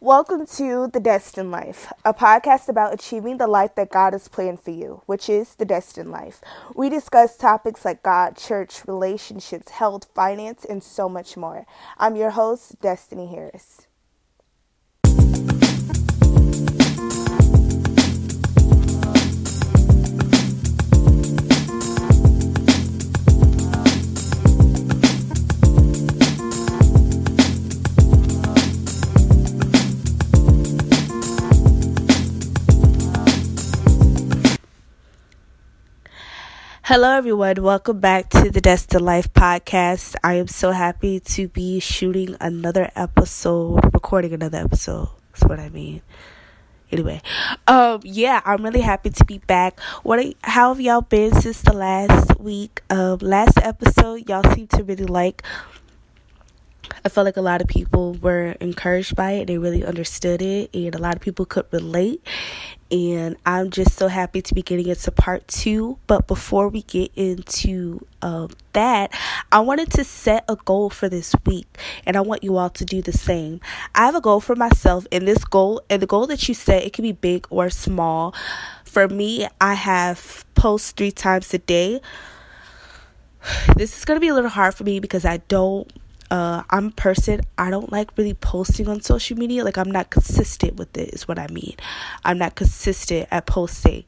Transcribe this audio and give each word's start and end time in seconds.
Welcome 0.00 0.46
to 0.58 0.86
The 0.86 1.00
Destined 1.00 1.50
Life, 1.50 1.92
a 2.04 2.14
podcast 2.14 2.68
about 2.68 2.94
achieving 2.94 3.38
the 3.38 3.48
life 3.48 3.74
that 3.74 3.90
God 3.90 4.12
has 4.12 4.28
planned 4.28 4.60
for 4.60 4.70
you, 4.70 5.02
which 5.06 5.28
is 5.28 5.56
the 5.56 5.64
destined 5.64 6.12
life. 6.12 6.40
We 6.76 6.88
discuss 6.88 7.36
topics 7.36 7.84
like 7.84 8.04
God, 8.04 8.36
church, 8.36 8.86
relationships, 8.86 9.72
health, 9.72 10.06
finance, 10.14 10.64
and 10.64 10.84
so 10.84 11.08
much 11.08 11.36
more. 11.36 11.66
I'm 11.98 12.14
your 12.14 12.30
host, 12.30 12.80
Destiny 12.80 13.26
Harris. 13.26 13.87
Hello, 36.88 37.10
everyone. 37.10 37.62
Welcome 37.62 38.00
back 38.00 38.30
to 38.30 38.50
the 38.50 38.62
Destined 38.62 39.04
Life 39.04 39.30
podcast. 39.34 40.16
I 40.24 40.36
am 40.36 40.46
so 40.46 40.70
happy 40.70 41.20
to 41.20 41.46
be 41.46 41.80
shooting 41.80 42.34
another 42.40 42.90
episode, 42.96 43.84
recording 43.92 44.32
another 44.32 44.56
episode. 44.56 45.10
That's 45.30 45.44
what 45.44 45.60
I 45.60 45.68
mean. 45.68 46.00
Anyway, 46.90 47.20
um, 47.66 48.00
yeah, 48.04 48.40
I'm 48.46 48.64
really 48.64 48.80
happy 48.80 49.10
to 49.10 49.24
be 49.26 49.36
back. 49.36 49.78
What? 50.02 50.34
How 50.40 50.72
have 50.72 50.80
y'all 50.80 51.02
been 51.02 51.34
since 51.34 51.60
the 51.60 51.74
last 51.74 52.40
week? 52.40 52.80
Um, 52.88 53.18
last 53.18 53.58
episode, 53.58 54.26
y'all 54.26 54.50
seem 54.54 54.68
to 54.68 54.82
really 54.82 55.04
like 55.04 55.42
I 57.04 57.08
felt 57.08 57.24
like 57.24 57.36
a 57.36 57.42
lot 57.42 57.60
of 57.60 57.68
people 57.68 58.14
were 58.14 58.56
encouraged 58.60 59.16
by 59.16 59.32
it. 59.32 59.46
They 59.46 59.58
really 59.58 59.84
understood 59.84 60.42
it, 60.42 60.70
and 60.74 60.94
a 60.94 60.98
lot 60.98 61.14
of 61.14 61.20
people 61.20 61.46
could 61.46 61.66
relate. 61.72 62.22
And 62.90 63.36
I'm 63.44 63.70
just 63.70 63.96
so 63.96 64.08
happy 64.08 64.40
to 64.40 64.54
be 64.54 64.62
getting 64.62 64.88
into 64.88 65.10
part 65.10 65.46
two. 65.46 65.98
But 66.06 66.26
before 66.26 66.68
we 66.68 66.82
get 66.82 67.12
into 67.14 68.06
um, 68.22 68.50
that, 68.72 69.12
I 69.52 69.60
wanted 69.60 69.90
to 69.92 70.04
set 70.04 70.44
a 70.48 70.56
goal 70.56 70.90
for 70.90 71.08
this 71.08 71.34
week, 71.44 71.66
and 72.06 72.16
I 72.16 72.20
want 72.20 72.42
you 72.42 72.56
all 72.56 72.70
to 72.70 72.84
do 72.84 73.02
the 73.02 73.12
same. 73.12 73.60
I 73.94 74.06
have 74.06 74.14
a 74.14 74.20
goal 74.20 74.40
for 74.40 74.56
myself, 74.56 75.06
and 75.12 75.28
this 75.28 75.44
goal, 75.44 75.82
and 75.90 76.02
the 76.02 76.06
goal 76.06 76.26
that 76.28 76.48
you 76.48 76.54
set, 76.54 76.84
it 76.84 76.92
can 76.92 77.02
be 77.02 77.12
big 77.12 77.46
or 77.50 77.70
small. 77.70 78.34
For 78.84 79.06
me, 79.06 79.46
I 79.60 79.74
have 79.74 80.44
posts 80.54 80.92
three 80.92 81.12
times 81.12 81.52
a 81.54 81.58
day. 81.58 82.00
This 83.76 83.96
is 83.96 84.04
going 84.04 84.16
to 84.16 84.20
be 84.20 84.28
a 84.28 84.34
little 84.34 84.50
hard 84.50 84.74
for 84.74 84.82
me 84.84 84.98
because 84.98 85.24
I 85.24 85.36
don't 85.36 85.90
uh, 86.30 86.62
I'm 86.70 86.86
a 86.86 86.90
person, 86.90 87.40
I 87.56 87.70
don't 87.70 87.90
like 87.90 88.16
really 88.16 88.34
posting 88.34 88.88
on 88.88 89.00
social 89.00 89.36
media. 89.36 89.64
Like, 89.64 89.78
I'm 89.78 89.90
not 89.90 90.10
consistent 90.10 90.76
with 90.76 90.96
it, 90.96 91.14
is 91.14 91.26
what 91.26 91.38
I 91.38 91.46
mean. 91.48 91.76
I'm 92.24 92.38
not 92.38 92.54
consistent 92.54 93.28
at 93.30 93.46
posting. 93.46 94.04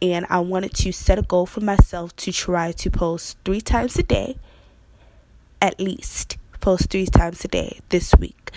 And 0.00 0.26
I 0.30 0.40
wanted 0.40 0.74
to 0.74 0.92
set 0.92 1.18
a 1.18 1.22
goal 1.22 1.46
for 1.46 1.60
myself 1.60 2.14
to 2.16 2.32
try 2.32 2.72
to 2.72 2.90
post 2.90 3.36
three 3.44 3.60
times 3.60 3.96
a 3.98 4.02
day, 4.02 4.38
at 5.60 5.80
least. 5.80 6.38
Post 6.60 6.90
three 6.90 7.06
times 7.06 7.44
a 7.44 7.48
day 7.48 7.80
this 7.88 8.14
week. 8.18 8.50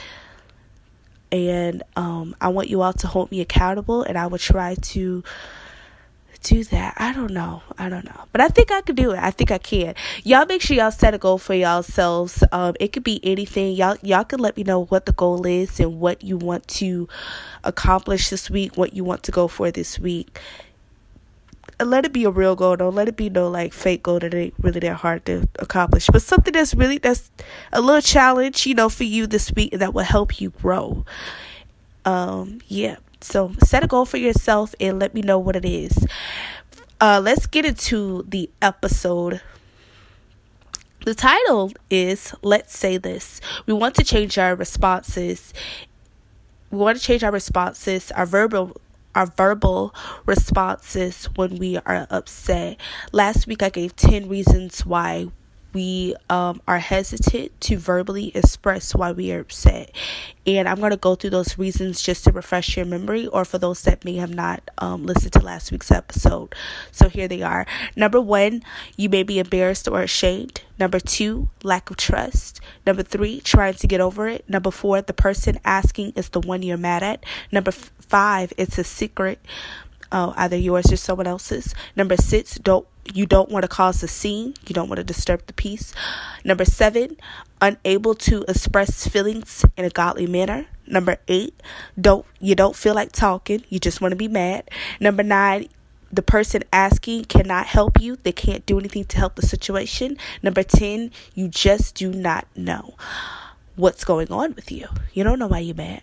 And 1.32 1.84
um, 1.96 2.36
I 2.42 2.50
want 2.50 2.70
you 2.70 2.82
all 2.82 2.94
to 2.94 3.08
hold 3.08 3.32
me 3.32 3.42
accountable, 3.42 4.04
and 4.04 4.18
I 4.18 4.28
will 4.28 4.38
try 4.38 4.76
to 4.76 5.24
do 6.42 6.64
that. 6.66 6.96
I 6.98 7.14
don't 7.14 7.32
know. 7.32 7.62
I 7.78 7.90
don't 7.90 8.06
know. 8.06 8.26
But 8.32 8.42
I 8.42 8.48
think 8.48 8.72
I 8.72 8.82
could 8.82 8.96
do 8.96 9.12
it. 9.12 9.20
I 9.20 9.32
think 9.32 9.52
I 9.52 9.58
can. 9.58 9.96
Y'all 10.24 10.46
make 10.46 10.62
sure 10.62 10.76
y'all 10.76 10.92
set 10.92 11.14
a 11.14 11.18
goal 11.18 11.38
for 11.38 11.54
yourselves. 11.54 12.44
Um, 12.52 12.76
it 12.80 12.94
could 12.94 13.04
be 13.04 13.20
anything. 13.24 13.74
Y'all 13.76 13.98
y'all 14.02 14.24
can 14.24 14.40
let 14.40 14.58
me 14.58 14.64
know 14.64 14.86
what 14.86 15.06
the 15.06 15.14
goal 15.14 15.46
is 15.46 15.80
and 15.80 16.00
what 16.00 16.24
you 16.24 16.38
want 16.38 16.68
to 16.70 17.08
accomplish 17.64 18.30
this 18.30 18.50
week, 18.50 18.78
what 18.78 18.94
you 18.94 19.04
want 19.04 19.24
to 19.24 19.32
go 19.32 19.48
for 19.48 19.72
this 19.72 20.00
week. 20.00 20.40
let 21.80 22.06
it 22.06 22.14
be 22.14 22.26
a 22.26 22.30
real 22.30 22.56
goal. 22.56 22.76
Don't 22.76 22.96
let 22.96 23.08
it 23.08 23.18
be 23.18 23.30
no 23.30 23.50
like 23.50 23.74
fake 23.74 24.04
goal 24.04 24.20
that 24.20 24.34
ain't 24.34 24.54
really 24.62 24.80
that 24.82 24.96
hard 24.98 25.26
to 25.26 25.48
accomplish. 25.60 26.08
But 26.08 26.22
something 26.22 26.54
that's 26.54 26.74
really 26.76 26.98
that's 26.98 27.32
a 27.72 27.82
little 27.82 28.02
challenge, 28.02 28.66
you 28.68 28.76
know, 28.76 28.90
for 28.90 29.04
you 29.04 29.28
this 29.28 29.52
week 29.54 29.74
that 29.74 29.94
will 29.94 30.04
help 30.04 30.40
you 30.42 30.52
grow. 30.52 31.06
Um, 32.06 32.62
yeah. 32.68 32.98
So 33.22 33.54
set 33.64 33.84
a 33.84 33.88
goal 33.88 34.06
for 34.06 34.18
yourself 34.18 34.74
and 34.80 35.00
let 35.00 35.14
me 35.14 35.22
know 35.22 35.38
what 35.40 35.56
it 35.56 35.66
is. 35.66 36.06
Uh, 37.00 37.22
let's 37.24 37.46
get 37.46 37.66
into 37.66 38.24
the 38.28 38.50
episode. 38.62 39.42
The 41.06 41.16
title 41.16 41.72
is 41.90 42.34
Let's 42.42 42.78
Say 42.78 42.98
This. 42.98 43.42
We 43.66 43.74
want 43.74 43.96
to 43.96 44.04
change 44.04 44.38
our 44.38 44.56
responses. 44.56 45.54
We 46.70 46.78
want 46.78 46.98
to 46.98 47.04
change 47.04 47.24
our 47.24 47.32
responses, 47.32 48.12
our 48.12 48.26
verbal 48.26 48.80
our 49.14 49.26
verbal 49.26 49.94
responses 50.26 51.26
when 51.36 51.58
we 51.58 51.78
are 51.78 52.08
upset. 52.10 52.78
Last 53.12 53.46
week 53.46 53.62
I 53.62 53.70
gave 53.70 53.96
10 53.96 54.30
reasons 54.30 54.86
why 54.86 55.28
we 55.74 56.16
um, 56.30 56.62
are 56.68 56.80
hesitant 56.80 57.60
to 57.62 57.78
verbally 57.78 58.36
express 58.36 58.94
why 58.94 59.12
we 59.12 59.32
are 59.32 59.40
upset. 59.40 59.92
And 60.46 60.68
I'm 60.68 60.80
going 60.80 60.92
to 60.92 60.98
go 60.98 61.16
through 61.16 61.30
those 61.30 61.58
reasons 61.58 62.02
just 62.02 62.24
to 62.24 62.32
refresh 62.32 62.76
your 62.76 62.86
memory 62.86 63.28
or 63.28 63.46
for 63.46 63.58
those 63.58 63.82
that 63.84 64.04
may 64.04 64.16
have 64.16 64.34
not 64.34 64.70
um, 64.80 65.06
listened 65.06 65.34
to 65.34 65.40
last 65.40 65.72
week's 65.72 65.92
episode. 65.92 66.56
So 66.92 67.10
here 67.10 67.28
they 67.28 67.42
are. 67.42 67.66
Number 67.96 68.20
one, 68.20 68.64
you 68.98 69.10
may 69.10 69.24
be 69.24 69.40
embarrassed 69.40 69.88
or 69.88 70.02
ashamed. 70.02 70.62
Number 70.80 71.00
two, 71.00 71.50
lack 71.64 71.92
of 71.92 71.98
trust. 71.98 72.60
Number 72.86 73.04
three, 73.04 73.40
trying 73.42 73.76
to 73.76 73.88
get 73.88 74.02
over 74.02 74.28
it. 74.28 74.50
Number 74.50 74.72
four, 74.72 75.02
the 75.02 75.14
person 75.14 75.60
asking 75.64 76.14
is 76.16 76.30
the 76.30 76.40
one 76.40 76.64
you're 76.64 76.78
mad 76.78 77.04
at. 77.04 77.24
Number 77.52 77.70
f- 77.70 77.92
five, 78.00 78.52
it's 78.58 78.78
a 78.80 78.84
secret 78.84 79.40
uh, 80.12 80.34
either 80.36 80.58
yours 80.58 80.92
or 80.92 80.98
someone 80.98 81.28
else's. 81.28 81.74
Number 81.96 82.18
six, 82.18 82.56
don't 82.56 82.88
you 83.14 83.26
don't 83.26 83.50
want 83.50 83.64
to 83.64 83.68
cause 83.68 84.02
a 84.04 84.08
scene. 84.08 84.54
You 84.68 84.74
don't 84.74 84.90
want 84.90 84.98
to 84.98 85.04
disturb 85.04 85.46
the 85.48 85.54
peace. 85.54 85.94
Number 86.44 86.66
seven, 86.66 87.18
unable 87.62 88.16
to 88.16 88.44
express 88.48 89.08
feelings 89.08 89.66
in 89.78 89.86
a 89.86 89.90
godly 89.90 90.28
manner. 90.28 90.68
Number 90.88 91.18
eight, 91.28 91.62
don't 92.00 92.26
you 92.40 92.56
don't 92.56 92.76
feel 92.76 92.94
like 92.94 93.12
talking. 93.12 93.64
You 93.70 93.80
just 93.80 94.02
want 94.02 94.12
to 94.12 94.16
be 94.16 94.28
mad. 94.28 94.70
Number 95.00 95.24
nine, 95.24 95.70
the 96.12 96.22
person 96.22 96.64
asking 96.74 97.26
cannot 97.26 97.68
help 97.68 98.02
you. 98.02 98.18
They 98.18 98.34
can't 98.34 98.66
do 98.66 98.78
anything 98.78 99.06
to 99.06 99.18
help 99.18 99.36
the 99.36 99.46
situation. 99.46 100.18
Number 100.44 100.64
10, 100.64 101.12
you 101.34 101.48
just 101.48 101.96
do 101.96 102.12
not 102.12 102.48
know 102.56 102.96
what's 103.76 104.04
going 104.04 104.32
on 104.32 104.54
with 104.54 104.72
you. 104.72 104.88
You 105.14 105.24
don't 105.24 105.40
know 105.40 105.48
why 105.48 105.60
you're 105.60 105.76
mad. 105.76 106.02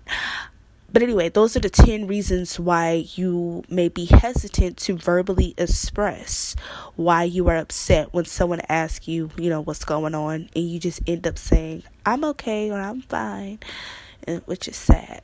But 0.91 1.03
anyway, 1.03 1.29
those 1.29 1.55
are 1.55 1.61
the 1.61 1.69
10 1.69 2.07
reasons 2.07 2.59
why 2.59 3.05
you 3.15 3.63
may 3.69 3.91
be 3.91 4.07
hesitant 4.07 4.79
to 4.79 4.97
verbally 4.97 5.55
express 5.59 6.57
why 6.97 7.25
you 7.25 7.47
are 7.49 7.57
upset 7.57 8.15
when 8.15 8.25
someone 8.25 8.63
asks 8.71 9.07
you, 9.07 9.31
you 9.37 9.51
know, 9.51 9.61
what's 9.61 9.85
going 9.85 10.15
on, 10.15 10.49
and 10.57 10.65
you 10.65 10.81
just 10.81 11.03
end 11.07 11.27
up 11.27 11.37
saying, 11.37 11.83
I'm 12.07 12.25
okay 12.25 12.71
or 12.71 12.81
I'm 12.81 13.03
fine, 13.03 13.59
and, 14.27 14.41
which 14.47 14.67
is 14.67 14.77
sad. 14.77 15.21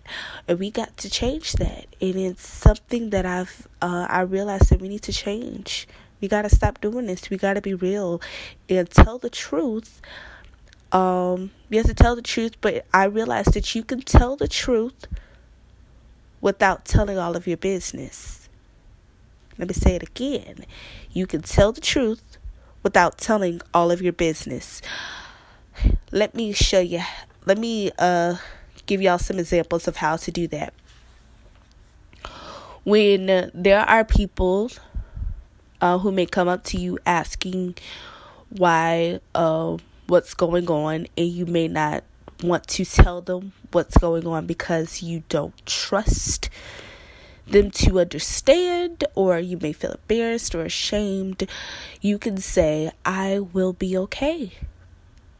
And 0.47 0.59
we 0.59 0.71
got 0.71 0.99
to 0.99 1.09
change 1.09 1.53
that. 1.55 1.87
And 1.99 2.17
it's 2.17 2.47
something 2.47 3.09
that 3.11 3.25
I've, 3.25 3.67
uh, 3.81 4.07
I 4.11 4.21
realized 4.21 4.69
that 4.69 4.83
we 4.83 4.89
need 4.89 5.03
to 5.03 5.15
change. 5.15 5.89
We 6.21 6.29
got 6.29 6.43
to 6.43 6.51
stop 6.51 6.83
doing 6.83 7.07
this. 7.07 7.31
We 7.31 7.39
got 7.39 7.55
to 7.55 7.63
be 7.63 7.73
real 7.73 8.21
and 8.69 8.89
tell 8.91 9.17
the 9.17 9.31
truth. 9.31 10.03
Um, 10.93 11.53
you 11.71 11.79
have 11.79 11.87
to 11.87 11.95
tell 11.95 12.17
the 12.17 12.23
truth, 12.23 12.61
but 12.61 12.85
I 12.93 13.05
realized 13.05 13.55
that 13.55 13.75
you 13.75 13.83
can 13.83 14.03
tell 14.03 14.37
the 14.37 14.47
truth 14.47 15.07
without 16.45 16.85
telling 16.85 17.17
all 17.17 17.37
of 17.37 17.47
your 17.47 17.57
business. 17.57 18.51
Let 19.57 19.69
me 19.69 19.73
say 19.73 19.95
it 19.95 20.03
again. 20.03 20.67
You 21.11 21.27
can 21.27 21.41
tell 21.41 21.73
the 21.73 21.81
truth 21.81 22.37
without 22.83 23.17
telling 23.17 23.63
all 23.73 23.91
of 23.91 24.03
your 24.03 24.13
business. 24.13 24.83
Let 26.13 26.35
me 26.35 26.53
show 26.53 26.81
you. 26.81 27.01
Let 27.47 27.57
me 27.57 27.93
uh 27.99 28.37
give 28.85 29.01
y'all 29.01 29.17
some 29.17 29.39
examples 29.39 29.89
of 29.89 29.97
how 29.97 30.17
to 30.17 30.31
do 30.31 30.47
that. 30.49 30.75
When 32.85 33.51
there 33.55 33.81
are 33.81 34.05
people 34.05 34.71
uh, 35.81 35.97
who 35.97 36.13
may 36.13 36.27
come 36.27 36.49
up 36.49 36.63
to 36.65 36.79
you 36.79 36.99
asking 37.07 37.77
why 38.51 39.21
uh, 39.35 39.79
what's 40.09 40.35
going 40.35 40.69
on 40.69 41.07
and 41.17 41.27
you 41.27 41.47
may 41.47 41.69
not 41.69 42.05
want 42.43 42.67
to 42.69 42.85
tell 42.85 43.21
them 43.21 43.53
what's 43.73 43.97
going 43.99 44.27
on 44.27 44.47
because 44.47 45.03
you 45.03 45.23
don't 45.29 45.55
trust 45.67 46.51
them 47.47 47.71
to 47.71 48.01
understand, 48.01 49.05
or 49.15 49.39
you 49.39 49.59
may 49.59 49.73
feel 49.73 49.93
embarrassed 49.93 50.55
or 50.55 50.63
ashamed, 50.63 51.47
you 52.01 52.19
can 52.19 52.39
say, 52.39 52.91
I 53.05 53.39
will 53.39 53.73
be 53.73 53.97
okay. 53.99 54.53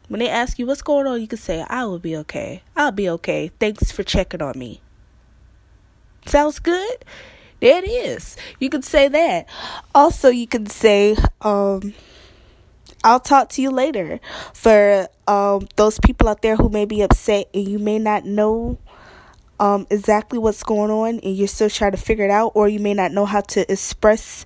When 0.07 0.19
they 0.19 0.29
ask 0.29 0.59
you 0.59 0.67
what's 0.67 0.83
going 0.83 1.07
on, 1.07 1.19
you 1.19 1.27
can 1.27 1.39
say, 1.39 1.65
I 1.67 1.85
will 1.85 1.99
be 1.99 2.15
okay. 2.17 2.61
I'll 2.75 2.91
be 2.91 3.09
okay. 3.09 3.51
Thanks 3.59 3.91
for 3.91 4.03
checking 4.03 4.41
on 4.41 4.57
me. 4.57 4.81
Sounds 6.27 6.59
good? 6.59 7.03
There 7.59 7.83
it 7.83 7.87
is. 7.87 8.37
You 8.59 8.69
can 8.69 8.83
say 8.83 9.07
that. 9.07 9.47
Also, 9.95 10.29
you 10.29 10.45
can 10.45 10.67
say, 10.67 11.15
um, 11.41 11.93
I'll 13.05 13.19
talk 13.19 13.49
to 13.49 13.61
you 13.61 13.69
later. 13.69 14.19
For 14.53 15.07
um, 15.27 15.67
those 15.75 15.99
people 15.99 16.27
out 16.27 16.41
there 16.41 16.55
who 16.55 16.69
may 16.69 16.85
be 16.85 17.03
upset 17.03 17.47
and 17.53 17.67
you 17.67 17.77
may 17.77 17.99
not 17.99 18.25
know 18.25 18.79
um, 19.59 19.85
exactly 19.91 20.39
what's 20.39 20.63
going 20.63 20.89
on 20.89 21.19
and 21.19 21.37
you're 21.37 21.47
still 21.47 21.69
trying 21.69 21.91
to 21.91 21.97
figure 21.97 22.25
it 22.25 22.31
out, 22.31 22.53
or 22.55 22.67
you 22.67 22.79
may 22.79 22.95
not 22.95 23.11
know 23.11 23.25
how 23.25 23.41
to 23.41 23.71
express 23.71 24.43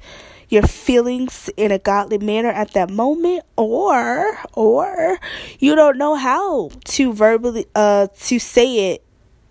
your 0.50 0.64
feelings 0.64 1.50
in 1.56 1.72
a 1.72 1.80
godly 1.80 2.18
manner 2.18 2.50
at 2.50 2.74
that 2.74 2.90
moment 2.90 3.44
or 3.56 4.36
or 4.54 5.20
you 5.60 5.76
don't 5.76 5.96
know 5.96 6.16
how 6.16 6.72
to 6.84 7.14
verbally 7.14 7.68
uh 7.76 8.08
to 8.20 8.40
say 8.40 8.92
it. 8.92 9.04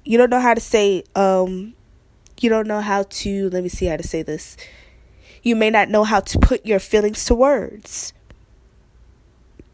You 0.04 0.18
don't 0.18 0.28
know 0.28 0.40
how 0.40 0.54
to 0.54 0.60
say 0.60 1.04
um 1.14 1.74
you 2.40 2.50
don't 2.50 2.66
know 2.66 2.80
how 2.80 3.04
to 3.04 3.48
let 3.50 3.62
me 3.62 3.68
see 3.68 3.86
how 3.86 3.96
to 3.96 4.02
say 4.02 4.22
this. 4.22 4.56
You 5.44 5.54
may 5.54 5.70
not 5.70 5.88
know 5.88 6.02
how 6.02 6.18
to 6.18 6.38
put 6.40 6.66
your 6.66 6.80
feelings 6.80 7.24
to 7.26 7.34
words 7.36 8.12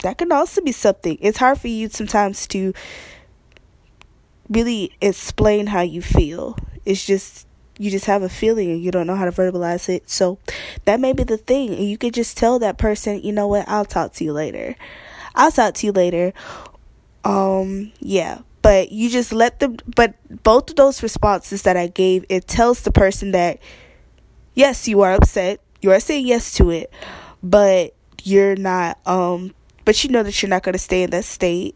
that 0.04 0.18
can 0.18 0.30
also 0.30 0.60
be 0.60 0.72
something 0.72 1.18
it's 1.20 1.38
hard 1.38 1.58
for 1.58 1.68
you 1.68 1.88
sometimes 1.88 2.46
to 2.46 2.72
really 4.48 4.92
explain 5.00 5.66
how 5.68 5.80
you 5.80 6.00
feel 6.00 6.56
it's 6.84 7.04
just 7.04 7.46
you 7.78 7.90
just 7.90 8.06
have 8.06 8.22
a 8.22 8.28
feeling 8.28 8.70
and 8.70 8.82
you 8.82 8.90
don't 8.90 9.06
know 9.06 9.16
how 9.16 9.24
to 9.24 9.32
verbalize 9.32 9.88
it. 9.88 10.08
So 10.08 10.38
that 10.84 11.00
may 11.00 11.12
be 11.12 11.24
the 11.24 11.36
thing. 11.36 11.74
And 11.74 11.84
you 11.88 11.98
could 11.98 12.14
just 12.14 12.36
tell 12.36 12.58
that 12.60 12.78
person, 12.78 13.22
you 13.22 13.32
know 13.32 13.48
what, 13.48 13.68
I'll 13.68 13.84
talk 13.84 14.12
to 14.14 14.24
you 14.24 14.32
later. 14.32 14.76
I'll 15.34 15.50
talk 15.50 15.74
to 15.74 15.86
you 15.86 15.92
later. 15.92 16.32
Um, 17.24 17.92
yeah. 17.98 18.40
But 18.62 18.92
you 18.92 19.10
just 19.10 19.32
let 19.32 19.60
them 19.60 19.76
but 19.94 20.14
both 20.42 20.70
of 20.70 20.76
those 20.76 21.02
responses 21.02 21.62
that 21.62 21.76
I 21.76 21.88
gave, 21.88 22.24
it 22.28 22.46
tells 22.46 22.82
the 22.82 22.92
person 22.92 23.32
that 23.32 23.58
yes, 24.54 24.88
you 24.88 25.02
are 25.02 25.12
upset. 25.12 25.60
You 25.82 25.92
are 25.92 26.00
saying 26.00 26.26
yes 26.26 26.54
to 26.54 26.70
it, 26.70 26.90
but 27.42 27.94
you're 28.22 28.56
not 28.56 28.98
um 29.06 29.54
but 29.84 30.02
you 30.02 30.10
know 30.10 30.22
that 30.22 30.42
you're 30.42 30.50
not 30.50 30.62
gonna 30.62 30.78
stay 30.78 31.02
in 31.02 31.10
that 31.10 31.24
state. 31.24 31.74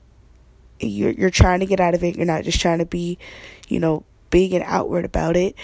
You're 0.81 1.11
you're 1.11 1.31
trying 1.31 1.61
to 1.61 1.67
get 1.67 1.81
out 1.81 1.95
of 1.95 2.05
it. 2.05 2.17
You're 2.17 2.27
not 2.27 2.45
just 2.45 2.61
trying 2.61 2.79
to 2.79 2.87
be, 2.87 3.19
you 3.69 3.81
know, 3.81 4.05
big 4.31 4.53
and 4.53 4.65
outward 4.65 5.05
about 5.05 5.37
it. 5.37 5.55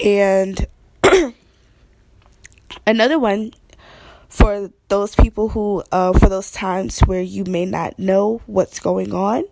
And 0.00 0.66
another 2.86 3.18
one 3.18 3.52
for 4.28 4.70
those 4.88 5.14
people 5.14 5.48
who, 5.48 5.82
uh, 5.92 6.12
for 6.18 6.28
those 6.28 6.50
times 6.50 7.00
where 7.00 7.22
you 7.22 7.44
may 7.44 7.64
not 7.64 7.98
know 7.98 8.42
what's 8.46 8.80
going 8.80 9.14
on, 9.14 9.44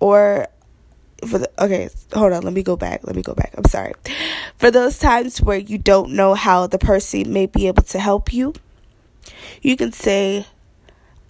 or 0.00 0.48
for 1.26 1.38
the 1.38 1.50
okay, 1.58 1.88
hold 2.12 2.32
on, 2.32 2.42
let 2.42 2.52
me 2.52 2.62
go 2.62 2.76
back. 2.76 3.00
Let 3.04 3.16
me 3.16 3.22
go 3.22 3.34
back. 3.34 3.54
I'm 3.56 3.64
sorry. 3.64 3.94
For 4.56 4.70
those 4.70 4.98
times 4.98 5.40
where 5.40 5.58
you 5.58 5.78
don't 5.78 6.12
know 6.12 6.34
how 6.34 6.66
the 6.66 6.78
person 6.78 7.32
may 7.32 7.46
be 7.46 7.66
able 7.68 7.82
to 7.84 7.98
help 7.98 8.32
you, 8.32 8.54
you 9.62 9.76
can 9.76 9.92
say, 9.92 10.46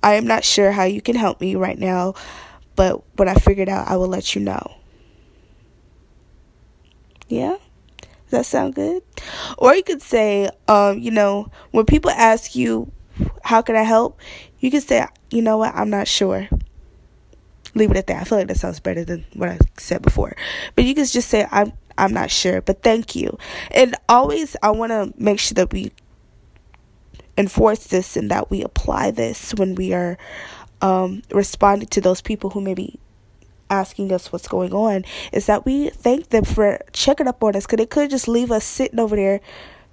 I 0.05 0.15
am 0.17 0.27
not 0.27 0.45
sure 0.45 0.71
how 0.71 0.85
you 0.85 1.01
can 1.01 1.17
help 1.17 1.41
me 1.41 1.57
right 1.57 1.79
now, 1.79 2.13
but 2.77 3.03
when 3.17 3.27
I 3.27 3.35
figure 3.35 3.63
it 3.63 3.71
out, 3.71 3.89
I 3.89 3.97
will 3.97 4.07
let 4.07 4.35
you 4.35 4.43
know. 4.43 4.77
Yeah? 7.27 7.57
Does 8.03 8.31
that 8.31 8.47
sound 8.47 8.75
good? 8.75 9.03
Or 9.57 9.75
you 9.75 9.83
could 9.83 10.03
say, 10.03 10.51
um, 10.69 10.99
you 10.99 11.11
know, 11.11 11.51
when 11.71 11.87
people 11.87 12.11
ask 12.11 12.55
you, 12.55 12.93
how 13.45 13.63
can 13.63 13.77
I 13.77 13.83
help? 13.83 14.21
You 14.61 14.71
can 14.71 14.83
say, 14.83 15.07
you 15.31 15.41
know 15.41 15.57
what, 15.57 15.75
I'm 15.75 15.89
not 15.89 16.07
sure. 16.07 16.51
Leave 17.75 17.91
it 17.91 17.97
at 17.97 18.07
that. 18.09 18.21
I 18.21 18.25
feel 18.25 18.37
like 18.37 18.49
that 18.49 18.59
sounds 18.59 18.81
better 18.81 19.07
than 19.07 19.25
what 19.33 19.49
I 19.49 19.59
said 19.79 20.03
before. 20.03 20.37
But 20.77 20.85
you 20.85 20.95
can 20.95 21.07
just 21.07 21.29
say, 21.29 21.49
I'm 21.51 21.73
I'm 21.97 22.13
not 22.13 22.31
sure, 22.31 22.61
but 22.61 22.83
thank 22.83 23.15
you. 23.17 23.39
And 23.71 23.95
always 24.09 24.55
I 24.63 24.71
wanna 24.71 25.13
make 25.17 25.41
sure 25.41 25.55
that 25.55 25.73
we 25.73 25.93
enforce 27.37 27.87
this 27.87 28.17
and 28.17 28.31
that 28.31 28.51
we 28.51 28.63
apply 28.63 29.11
this 29.11 29.55
when 29.55 29.75
we 29.75 29.93
are 29.93 30.17
um, 30.81 31.23
responding 31.31 31.89
to 31.89 32.01
those 32.01 32.21
people 32.21 32.51
who 32.51 32.61
maybe 32.61 32.99
asking 33.71 34.13
us 34.13 34.31
what's 34.31 34.47
going 34.47 34.73
on 34.73 35.05
is 35.33 35.47
that 35.47 35.65
we 35.65 35.89
thank 35.91 36.29
them 36.29 36.45
for 36.45 36.79
checking 36.93 37.27
up 37.27 37.43
on 37.43 37.57
us 37.57 37.65
because 37.65 37.79
they 37.79 37.87
could 37.87 38.11
just 38.11 38.29
leave 38.29 38.53
us 38.53 38.65
sitting 38.65 39.01
over 39.01 39.17
there 39.17 39.41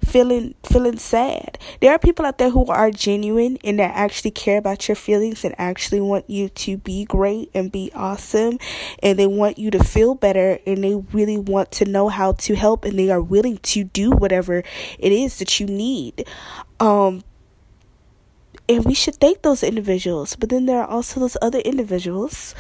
feeling 0.04 0.56
feeling 0.64 0.98
sad. 0.98 1.58
There 1.80 1.92
are 1.92 2.00
people 2.00 2.26
out 2.26 2.38
there 2.38 2.50
who 2.50 2.66
are 2.66 2.92
genuine 2.92 3.58
and 3.64 3.80
that 3.80 3.96
actually 3.96 4.32
care 4.32 4.58
about 4.58 4.88
your 4.88 4.96
feelings 4.96 5.46
and 5.46 5.54
actually 5.58 6.02
want 6.02 6.30
you 6.30 6.50
to 6.50 6.78
be 6.78 7.06
great 7.06 7.52
and 7.54 7.72
be 7.72 7.92
awesome 7.94 8.58
and 9.04 9.20
they 9.20 9.28
want 9.28 9.58
you 9.58 9.72
to 9.72 9.84
feel 9.84 10.16
better 10.16 10.60
and 10.66 10.84
they 10.84 10.96
really 11.14 11.38
want 11.38 11.72
to 11.74 11.86
know 11.86 12.10
how 12.10 12.34
to 12.34 12.56
help 12.56 12.84
and 12.84 12.98
they 12.98 13.10
are 13.10 13.22
willing 13.22 13.58
to 13.60 13.84
do 13.84 14.12
whatever 14.12 14.64
it 15.00 15.12
is 15.12 15.40
that 15.40 15.60
you 15.60 15.68
need. 15.68 16.26
Um 16.80 17.24
and 18.72 18.86
we 18.86 18.94
should 18.94 19.16
thank 19.16 19.42
those 19.42 19.64
individuals. 19.64 20.38
But 20.38 20.50
then 20.50 20.66
there 20.66 20.80
are 20.80 20.88
also 20.88 21.20
those 21.20 21.36
other 21.42 21.60
individuals 21.60 22.56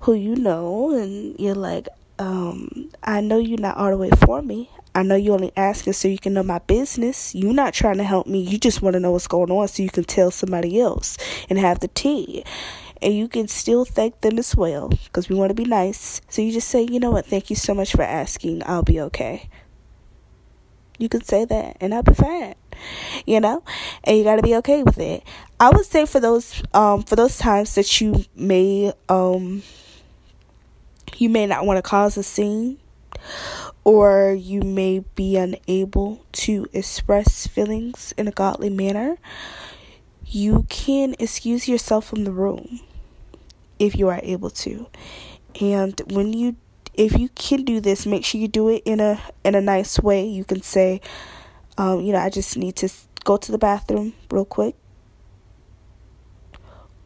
who 0.00 0.12
you 0.12 0.36
know 0.36 0.92
and 0.94 1.34
you're 1.40 1.54
like 1.54 1.88
um 2.18 2.90
I 3.02 3.22
know 3.22 3.38
you're 3.38 3.58
not 3.58 3.76
all 3.78 3.90
the 3.90 3.96
way 3.96 4.10
for 4.24 4.42
me. 4.42 4.70
I 4.94 5.02
know 5.02 5.14
you 5.14 5.32
only 5.32 5.52
asking 5.56 5.94
so 5.94 6.08
you 6.08 6.18
can 6.18 6.34
know 6.34 6.42
my 6.42 6.58
business. 6.58 7.34
You're 7.34 7.54
not 7.54 7.72
trying 7.74 7.96
to 7.98 8.04
help 8.04 8.26
me. 8.26 8.40
You 8.40 8.58
just 8.58 8.82
want 8.82 8.94
to 8.94 9.00
know 9.00 9.12
what's 9.12 9.26
going 9.26 9.50
on 9.50 9.68
so 9.68 9.82
you 9.82 9.90
can 9.90 10.04
tell 10.04 10.30
somebody 10.30 10.78
else 10.78 11.16
and 11.48 11.58
have 11.58 11.80
the 11.80 11.88
tea. 11.88 12.44
And 13.02 13.14
you 13.14 13.28
can 13.28 13.48
still 13.48 13.84
thank 13.84 14.20
them 14.22 14.38
as 14.38 14.56
well 14.56 14.88
because 14.88 15.28
we 15.28 15.36
want 15.36 15.50
to 15.50 15.54
be 15.54 15.66
nice. 15.66 16.22
So 16.28 16.40
you 16.40 16.52
just 16.52 16.68
say, 16.68 16.82
you 16.82 16.98
know 16.98 17.10
what, 17.10 17.26
thank 17.26 17.50
you 17.50 17.56
so 17.56 17.74
much 17.74 17.92
for 17.92 18.02
asking. 18.02 18.62
I'll 18.64 18.82
be 18.82 19.00
okay. 19.00 19.50
You 20.98 21.08
can 21.08 21.22
say 21.22 21.44
that 21.44 21.76
and 21.80 21.94
I'll 21.94 22.02
be 22.02 22.14
fine. 22.14 22.54
You 23.26 23.40
know? 23.40 23.62
And 24.04 24.16
you 24.16 24.24
gotta 24.24 24.42
be 24.42 24.56
okay 24.56 24.82
with 24.82 24.98
it. 24.98 25.22
I 25.58 25.70
would 25.70 25.86
say 25.86 26.04
for 26.04 26.20
those 26.20 26.62
um 26.74 27.02
for 27.02 27.16
those 27.16 27.38
times 27.38 27.74
that 27.76 28.00
you 28.00 28.24
may 28.34 28.92
um 29.08 29.62
you 31.16 31.30
may 31.30 31.46
not 31.46 31.64
want 31.64 31.78
to 31.78 31.82
cause 31.82 32.18
a 32.18 32.22
scene, 32.22 32.78
or 33.84 34.36
you 34.38 34.60
may 34.60 34.98
be 35.14 35.36
unable 35.36 36.24
to 36.32 36.66
express 36.74 37.46
feelings 37.46 38.12
in 38.18 38.28
a 38.28 38.32
godly 38.32 38.68
manner. 38.68 39.16
You 40.26 40.66
can 40.68 41.14
excuse 41.18 41.68
yourself 41.68 42.04
from 42.04 42.24
the 42.24 42.32
room 42.32 42.80
if 43.78 43.96
you 43.96 44.08
are 44.08 44.20
able 44.22 44.50
to. 44.50 44.88
And 45.58 45.98
when 46.10 46.34
you 46.34 46.56
if 46.92 47.18
you 47.18 47.30
can 47.30 47.64
do 47.64 47.80
this, 47.80 48.04
make 48.04 48.24
sure 48.26 48.40
you 48.40 48.48
do 48.48 48.68
it 48.68 48.82
in 48.84 49.00
a 49.00 49.20
in 49.42 49.54
a 49.54 49.60
nice 49.62 49.98
way. 49.98 50.26
You 50.26 50.44
can 50.44 50.60
say, 50.60 51.00
um, 51.78 52.02
you 52.02 52.12
know, 52.12 52.18
I 52.18 52.28
just 52.28 52.58
need 52.58 52.76
to 52.76 52.90
go 53.24 53.38
to 53.38 53.52
the 53.52 53.58
bathroom 53.58 54.12
real 54.30 54.44
quick. 54.44 54.74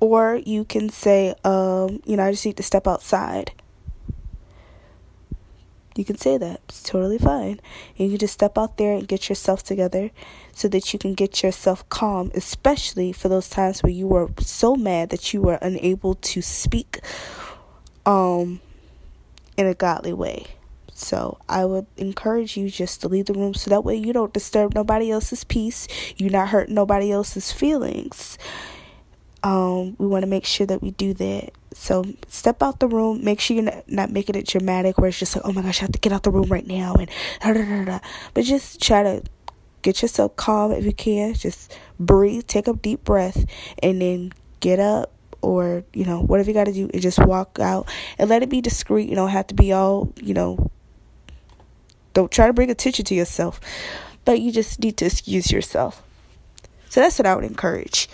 Or 0.00 0.40
you 0.44 0.64
can 0.64 0.88
say, 0.88 1.34
um, 1.44 2.00
you 2.04 2.16
know, 2.16 2.24
I 2.24 2.30
just 2.32 2.46
need 2.46 2.56
to 2.56 2.62
step 2.62 2.86
outside. 2.86 3.52
You 5.96 6.04
can 6.04 6.16
say 6.16 6.38
that. 6.38 6.60
It's 6.68 6.82
totally 6.82 7.18
fine. 7.18 7.60
And 7.98 8.06
you 8.06 8.08
can 8.10 8.18
just 8.18 8.32
step 8.32 8.56
out 8.56 8.78
there 8.78 8.94
and 8.94 9.06
get 9.06 9.28
yourself 9.28 9.62
together 9.62 10.10
so 10.52 10.68
that 10.68 10.92
you 10.92 10.98
can 10.98 11.14
get 11.14 11.42
yourself 11.42 11.86
calm, 11.90 12.30
especially 12.34 13.12
for 13.12 13.28
those 13.28 13.48
times 13.48 13.82
where 13.82 13.92
you 13.92 14.06
were 14.06 14.30
so 14.38 14.76
mad 14.76 15.10
that 15.10 15.34
you 15.34 15.42
were 15.42 15.58
unable 15.60 16.14
to 16.14 16.40
speak 16.40 17.00
um 18.06 18.60
in 19.58 19.66
a 19.66 19.74
godly 19.74 20.12
way. 20.14 20.46
So 20.94 21.38
I 21.48 21.64
would 21.64 21.86
encourage 21.96 22.56
you 22.56 22.70
just 22.70 23.00
to 23.00 23.08
leave 23.08 23.26
the 23.26 23.34
room 23.34 23.54
so 23.54 23.70
that 23.70 23.84
way 23.84 23.96
you 23.96 24.12
don't 24.12 24.32
disturb 24.32 24.74
nobody 24.74 25.10
else's 25.10 25.44
peace. 25.44 25.86
You're 26.16 26.30
not 26.30 26.48
hurting 26.48 26.74
nobody 26.74 27.10
else's 27.10 27.52
feelings. 27.52 28.38
Um, 29.42 29.96
we 29.98 30.06
want 30.06 30.22
to 30.22 30.28
make 30.28 30.44
sure 30.44 30.66
that 30.66 30.82
we 30.82 30.90
do 30.90 31.14
that. 31.14 31.50
So 31.72 32.04
step 32.28 32.62
out 32.62 32.80
the 32.80 32.88
room. 32.88 33.24
Make 33.24 33.40
sure 33.40 33.54
you're 33.54 33.64
not, 33.64 33.88
not 33.88 34.10
making 34.10 34.34
it 34.34 34.46
dramatic 34.46 34.98
where 34.98 35.08
it's 35.08 35.18
just 35.18 35.36
like, 35.36 35.44
oh 35.44 35.52
my 35.52 35.62
gosh, 35.62 35.78
I 35.78 35.82
have 35.82 35.92
to 35.92 35.98
get 35.98 36.12
out 36.12 36.24
the 36.24 36.30
room 36.30 36.48
right 36.48 36.66
now. 36.66 36.94
And 36.94 37.08
da, 37.40 37.52
da, 37.52 37.64
da, 37.64 37.84
da. 37.84 37.98
But 38.34 38.44
just 38.44 38.82
try 38.82 39.02
to 39.02 39.22
get 39.82 40.02
yourself 40.02 40.36
calm 40.36 40.72
if 40.72 40.84
you 40.84 40.92
can. 40.92 41.34
Just 41.34 41.76
breathe, 41.98 42.46
take 42.46 42.68
a 42.68 42.74
deep 42.74 43.04
breath, 43.04 43.44
and 43.82 44.02
then 44.02 44.32
get 44.60 44.78
up 44.78 45.12
or, 45.42 45.84
you 45.94 46.04
know, 46.04 46.20
whatever 46.20 46.50
you 46.50 46.54
got 46.54 46.64
to 46.64 46.72
do 46.72 46.90
and 46.92 47.00
just 47.00 47.18
walk 47.18 47.58
out 47.58 47.88
and 48.18 48.28
let 48.28 48.42
it 48.42 48.50
be 48.50 48.60
discreet. 48.60 49.08
You 49.08 49.14
don't 49.14 49.30
have 49.30 49.46
to 49.46 49.54
be 49.54 49.72
all, 49.72 50.12
you 50.20 50.34
know, 50.34 50.70
don't 52.12 52.30
try 52.30 52.46
to 52.46 52.52
bring 52.52 52.70
attention 52.70 53.04
to 53.06 53.14
yourself, 53.14 53.60
but 54.24 54.40
you 54.40 54.52
just 54.52 54.80
need 54.80 54.96
to 54.98 55.06
excuse 55.06 55.50
yourself. 55.50 56.02
So 56.88 57.00
that's 57.00 57.18
what 57.18 57.26
I 57.26 57.34
would 57.34 57.44
encourage. 57.44 58.08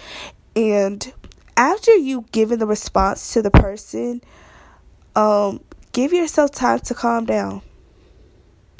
And 0.56 1.12
after 1.56 1.94
you 1.94 2.24
given 2.32 2.58
the 2.58 2.66
response 2.66 3.34
to 3.34 3.42
the 3.42 3.50
person, 3.50 4.22
um, 5.14 5.60
give 5.92 6.12
yourself 6.14 6.50
time 6.50 6.80
to 6.80 6.94
calm 6.94 7.26
down. 7.26 7.60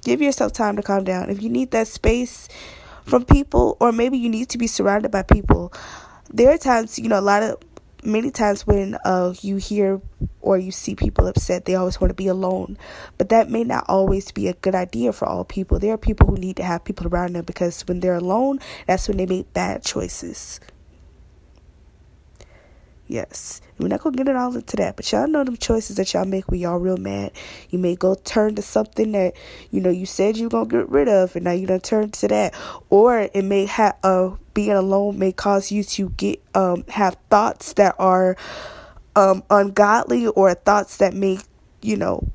Give 0.03 0.23
yourself 0.23 0.53
time 0.53 0.77
to 0.77 0.83
calm 0.83 1.05
down. 1.05 1.29
If 1.29 1.43
you 1.43 1.51
need 1.51 1.71
that 1.73 1.87
space 1.87 2.49
from 3.05 3.25
people, 3.25 3.77
or 3.79 3.93
maybe 3.93 4.17
you 4.17 4.31
need 4.31 4.49
to 4.51 4.59
be 4.59 4.67
surrounded 4.67 5.11
by 5.11 5.23
people, 5.23 5.73
there 6.33 6.51
are 6.51 6.59
times, 6.59 6.99
you 6.99 7.09
know, 7.09 7.19
a 7.19 7.21
lot 7.21 7.43
of 7.43 7.59
many 8.05 8.31
times 8.31 8.65
when 8.67 8.97
uh 9.05 9.35
you 9.41 9.57
hear 9.57 10.01
or 10.41 10.57
you 10.57 10.71
see 10.71 10.95
people 10.95 11.27
upset 11.27 11.65
they 11.65 11.75
always 11.75 12.01
want 12.01 12.09
to 12.09 12.15
be 12.15 12.29
alone 12.29 12.79
but 13.19 13.31
that 13.31 13.51
may 13.51 13.65
not 13.65 13.85
always 13.89 14.31
be 14.31 14.47
a 14.47 14.53
good 14.53 14.77
idea 14.77 15.13
for 15.13 15.27
all 15.27 15.45
people 15.45 15.81
there 15.81 15.93
are 15.93 15.99
people 15.99 16.25
who 16.29 16.37
need 16.37 16.57
to 16.57 16.63
have 16.63 16.85
people 16.85 17.09
around 17.09 17.35
them 17.35 17.45
because 17.45 17.83
when 17.89 17.99
they're 17.99 18.15
alone 18.15 18.61
that's 18.87 19.09
when 19.09 19.17
they 19.17 19.27
make 19.27 19.53
bad 19.55 19.83
choices 19.83 20.61
Yes. 23.09 23.61
We're 23.79 23.89
not 23.89 24.01
gonna 24.01 24.17
get 24.17 24.29
it 24.29 24.37
all 24.37 24.55
into 24.55 24.77
that, 24.77 24.97
but 24.97 25.11
y'all 25.13 25.29
know 25.29 25.45
them 25.45 25.57
choices 25.57 25.97
that 25.97 26.13
y'all 26.13 26.25
make 26.25 26.51
when 26.51 26.61
y'all 26.61 26.79
real 26.79 26.97
mad. 26.97 27.33
You 27.71 27.79
may 27.79 27.95
go 27.95 28.15
turn 28.15 28.55
to 28.57 28.63
something 28.63 29.13
that, 29.13 29.35
you 29.71 29.81
know, 29.81 29.91
you 29.91 30.07
said 30.07 30.37
you 30.37 30.49
gonna 30.49 30.69
get 30.69 30.89
rid 30.89 31.09
of 31.09 31.37
and 31.37 31.45
now 31.45 31.53
you 31.53 31.67
done 31.67 31.81
turn 31.81 32.11
to 32.11 32.29
that. 32.29 32.55
Or 32.91 33.29
it 33.33 33.45
may 33.45 33.67
have 33.67 33.97
uh 34.03 34.31
being 34.55 34.73
alone 34.73 35.19
may 35.19 35.33
cause 35.33 35.71
you 35.71 35.85
to 35.85 36.09
get 36.11 36.43
um 36.55 36.85
have 36.89 37.17
thoughts 37.31 37.75
that 37.75 37.95
are 37.99 38.37
um 39.15 39.45
ungodly 39.51 40.27
or 40.27 40.55
thoughts 40.55 40.97
that 40.97 41.15
may, 41.15 41.39
you 41.83 41.97
know, 41.97 42.27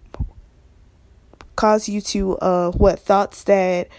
cause 1.58 1.90
you 1.90 2.00
to 2.01 2.38
uh 2.38 2.72
what 2.72 3.00
thoughts 3.00 3.44
that 3.44 3.90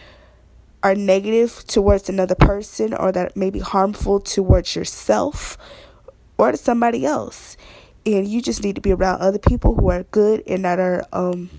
are 0.83 0.95
negative 0.95 1.65
towards 1.67 2.09
another 2.09 2.35
person 2.35 2.95
or 2.95 3.13
that 3.13 3.37
may 3.37 3.51
be 3.51 3.61
harmful 3.61 4.21
towards 4.21 4.75
yourself 4.75 5.59
or 6.43 6.51
to 6.51 6.59
somebody 6.59 7.07
else. 7.07 7.57
And 8.05 8.27
you 8.27 8.43
just 8.43 8.65
need 8.65 8.75
to 8.75 8.81
be 8.81 8.93
around 8.93 9.21
other 9.21 9.39
people 9.39 9.77
who 9.77 9.91
are 9.91 10.03
good 10.05 10.43
and 10.49 10.65
that 10.65 10.81
are 10.81 11.07
um, 11.13 11.51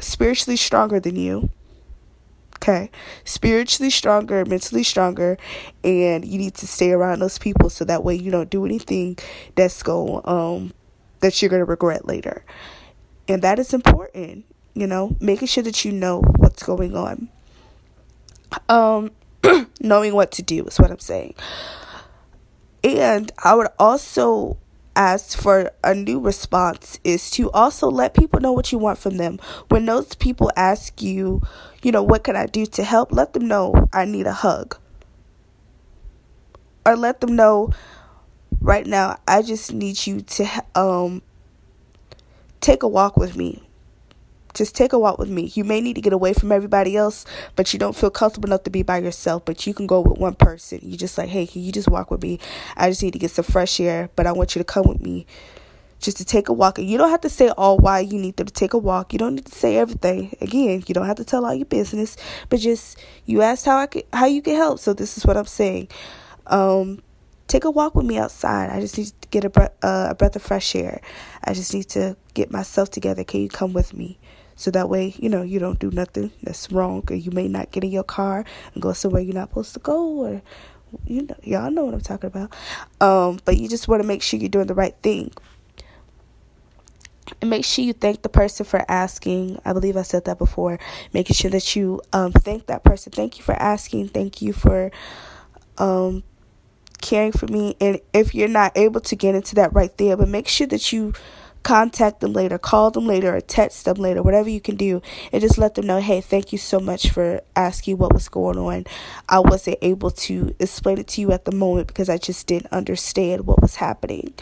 spiritually 0.00 0.56
stronger 0.56 0.98
than 0.98 1.16
you. 1.16 1.50
Okay, 2.56 2.90
spiritually 3.24 3.90
stronger, 3.90 4.46
mentally 4.46 4.82
stronger, 4.82 5.36
and 5.84 6.24
you 6.24 6.38
need 6.38 6.54
to 6.54 6.66
stay 6.66 6.90
around 6.90 7.18
those 7.18 7.38
people 7.38 7.68
so 7.68 7.84
that 7.84 8.02
way 8.02 8.14
you 8.14 8.30
don't 8.30 8.48
do 8.48 8.64
anything 8.64 9.18
that's 9.54 9.82
going 9.82 10.22
um 10.24 10.72
that 11.20 11.40
you're 11.40 11.50
gonna 11.50 11.66
regret 11.66 12.06
later. 12.06 12.42
And 13.28 13.42
that 13.42 13.58
is 13.58 13.74
important, 13.74 14.46
you 14.72 14.86
know, 14.86 15.16
making 15.20 15.48
sure 15.48 15.62
that 15.64 15.84
you 15.84 15.92
know 15.92 16.22
what's 16.38 16.62
going 16.62 16.96
on. 16.96 17.28
Um 18.70 19.10
knowing 19.80 20.14
what 20.14 20.32
to 20.32 20.42
do 20.42 20.64
is 20.64 20.78
what 20.78 20.90
I'm 20.90 20.98
saying. 20.98 21.34
And 22.86 23.32
I 23.42 23.56
would 23.56 23.66
also 23.80 24.58
ask 24.94 25.36
for 25.36 25.72
a 25.82 25.92
new 25.92 26.20
response 26.20 27.00
is 27.02 27.32
to 27.32 27.50
also 27.50 27.90
let 27.90 28.14
people 28.14 28.38
know 28.38 28.52
what 28.52 28.70
you 28.70 28.78
want 28.78 28.98
from 28.98 29.16
them. 29.16 29.40
When 29.68 29.86
those 29.86 30.14
people 30.14 30.52
ask 30.56 31.02
you, 31.02 31.42
you 31.82 31.90
know, 31.90 32.04
what 32.04 32.22
can 32.22 32.36
I 32.36 32.46
do 32.46 32.64
to 32.64 32.84
help? 32.84 33.10
Let 33.10 33.32
them 33.32 33.48
know 33.48 33.88
I 33.92 34.04
need 34.04 34.26
a 34.28 34.32
hug. 34.32 34.78
Or 36.86 36.94
let 36.96 37.20
them 37.20 37.34
know 37.34 37.72
right 38.60 38.86
now 38.86 39.18
I 39.26 39.42
just 39.42 39.72
need 39.72 40.06
you 40.06 40.20
to 40.20 40.64
um 40.76 41.22
take 42.60 42.84
a 42.84 42.88
walk 42.88 43.16
with 43.16 43.36
me. 43.36 43.65
Just 44.56 44.74
take 44.74 44.94
a 44.94 44.98
walk 44.98 45.18
with 45.18 45.28
me. 45.28 45.52
You 45.54 45.64
may 45.64 45.82
need 45.82 45.94
to 45.94 46.00
get 46.00 46.14
away 46.14 46.32
from 46.32 46.50
everybody 46.50 46.96
else, 46.96 47.26
but 47.56 47.74
you 47.74 47.78
don't 47.78 47.94
feel 47.94 48.08
comfortable 48.08 48.48
enough 48.48 48.62
to 48.62 48.70
be 48.70 48.82
by 48.82 48.98
yourself. 48.98 49.44
But 49.44 49.66
you 49.66 49.74
can 49.74 49.86
go 49.86 50.00
with 50.00 50.18
one 50.18 50.34
person. 50.34 50.80
You 50.82 50.96
just 50.96 51.18
like, 51.18 51.28
hey, 51.28 51.46
can 51.46 51.62
you 51.62 51.72
just 51.72 51.88
walk 51.88 52.10
with 52.10 52.22
me? 52.22 52.40
I 52.74 52.88
just 52.88 53.02
need 53.02 53.12
to 53.12 53.18
get 53.18 53.30
some 53.30 53.44
fresh 53.44 53.78
air, 53.80 54.08
but 54.16 54.26
I 54.26 54.32
want 54.32 54.56
you 54.56 54.60
to 54.60 54.64
come 54.64 54.88
with 54.88 55.02
me 55.02 55.26
just 55.98 56.16
to 56.16 56.24
take 56.24 56.48
a 56.48 56.52
walk. 56.52 56.78
And 56.78 56.88
you 56.88 56.96
don't 56.96 57.10
have 57.10 57.20
to 57.22 57.28
say 57.28 57.48
all 57.50 57.78
why 57.78 58.00
you 58.00 58.18
need 58.18 58.36
to 58.38 58.44
take 58.44 58.72
a 58.72 58.78
walk. 58.78 59.12
You 59.12 59.18
don't 59.18 59.34
need 59.34 59.46
to 59.46 59.54
say 59.54 59.76
everything. 59.76 60.34
Again, 60.40 60.82
you 60.86 60.94
don't 60.94 61.06
have 61.06 61.16
to 61.16 61.24
tell 61.24 61.44
all 61.44 61.54
your 61.54 61.66
business, 61.66 62.16
but 62.48 62.60
just 62.60 62.98
you 63.26 63.42
asked 63.42 63.66
how 63.66 63.76
I 63.76 63.86
could, 63.86 64.04
how 64.12 64.26
you 64.26 64.42
can 64.42 64.56
help. 64.56 64.78
So 64.78 64.94
this 64.94 65.18
is 65.18 65.26
what 65.26 65.36
I'm 65.36 65.46
saying. 65.46 65.88
Um, 66.46 67.02
take 67.46 67.64
a 67.64 67.70
walk 67.70 67.94
with 67.94 68.06
me 68.06 68.18
outside. 68.18 68.70
I 68.70 68.80
just 68.80 68.96
need 68.98 69.12
to 69.20 69.28
get 69.28 69.44
a 69.44 69.50
breath, 69.50 69.72
uh, 69.82 70.08
a 70.10 70.14
breath 70.14 70.36
of 70.36 70.42
fresh 70.42 70.74
air. 70.74 71.00
I 71.44 71.54
just 71.54 71.72
need 71.74 71.88
to 71.90 72.16
get 72.34 72.50
myself 72.50 72.90
together. 72.90 73.24
Can 73.24 73.40
you 73.40 73.48
come 73.48 73.72
with 73.72 73.94
me? 73.94 74.18
So 74.56 74.70
that 74.70 74.88
way, 74.88 75.14
you 75.18 75.28
know, 75.28 75.42
you 75.42 75.58
don't 75.58 75.78
do 75.78 75.90
nothing 75.90 76.32
that's 76.42 76.72
wrong, 76.72 77.04
or 77.10 77.14
you 77.14 77.30
may 77.30 77.46
not 77.46 77.70
get 77.70 77.84
in 77.84 77.90
your 77.90 78.04
car 78.04 78.44
and 78.72 78.82
go 78.82 78.92
somewhere 78.94 79.22
you're 79.22 79.34
not 79.34 79.50
supposed 79.50 79.74
to 79.74 79.80
go, 79.80 80.02
or 80.02 80.42
you 81.04 81.22
know, 81.22 81.36
y'all 81.42 81.70
know 81.70 81.84
what 81.84 81.94
I'm 81.94 82.00
talking 82.00 82.28
about. 82.28 82.54
Um, 83.00 83.38
but 83.44 83.58
you 83.58 83.68
just 83.68 83.86
want 83.86 84.02
to 84.02 84.08
make 84.08 84.22
sure 84.22 84.40
you're 84.40 84.48
doing 84.48 84.66
the 84.66 84.74
right 84.74 84.94
thing. 85.02 85.32
And 87.40 87.50
make 87.50 87.64
sure 87.64 87.84
you 87.84 87.92
thank 87.92 88.22
the 88.22 88.28
person 88.28 88.64
for 88.64 88.84
asking. 88.90 89.60
I 89.64 89.72
believe 89.72 89.96
I 89.96 90.02
said 90.02 90.24
that 90.26 90.38
before. 90.38 90.78
Making 91.12 91.34
sure 91.34 91.50
that 91.50 91.74
you 91.76 92.00
um, 92.12 92.32
thank 92.32 92.66
that 92.66 92.84
person. 92.84 93.12
Thank 93.12 93.36
you 93.36 93.44
for 93.44 93.54
asking. 93.54 94.08
Thank 94.08 94.40
you 94.40 94.52
for 94.52 94.90
um, 95.76 96.22
caring 97.02 97.32
for 97.32 97.46
me. 97.46 97.76
And 97.80 98.00
if 98.14 98.34
you're 98.34 98.48
not 98.48 98.72
able 98.76 99.00
to 99.00 99.16
get 99.16 99.34
into 99.34 99.54
that 99.56 99.72
right 99.72 99.96
there, 99.98 100.16
but 100.16 100.28
make 100.28 100.48
sure 100.48 100.68
that 100.68 100.92
you 100.92 101.12
contact 101.66 102.20
them 102.20 102.32
later, 102.32 102.58
call 102.58 102.92
them 102.92 103.08
later, 103.08 103.34
or 103.34 103.40
text 103.40 103.86
them 103.86 103.96
later, 103.96 104.22
whatever 104.22 104.48
you 104.48 104.60
can 104.60 104.76
do, 104.76 105.02
and 105.32 105.42
just 105.42 105.58
let 105.58 105.74
them 105.74 105.84
know, 105.84 106.00
hey, 106.00 106.20
thank 106.20 106.52
you 106.52 106.58
so 106.58 106.78
much 106.78 107.10
for 107.10 107.40
asking 107.56 107.98
what 107.98 108.14
was 108.14 108.28
going 108.28 108.56
on. 108.56 108.84
I 109.28 109.40
wasn't 109.40 109.78
able 109.82 110.12
to 110.12 110.54
explain 110.60 110.98
it 110.98 111.08
to 111.08 111.20
you 111.20 111.32
at 111.32 111.44
the 111.44 111.50
moment 111.50 111.88
because 111.88 112.08
I 112.08 112.18
just 112.18 112.46
didn't 112.46 112.72
understand 112.72 113.48
what 113.48 113.60
was 113.60 113.74
happening. 113.74 114.32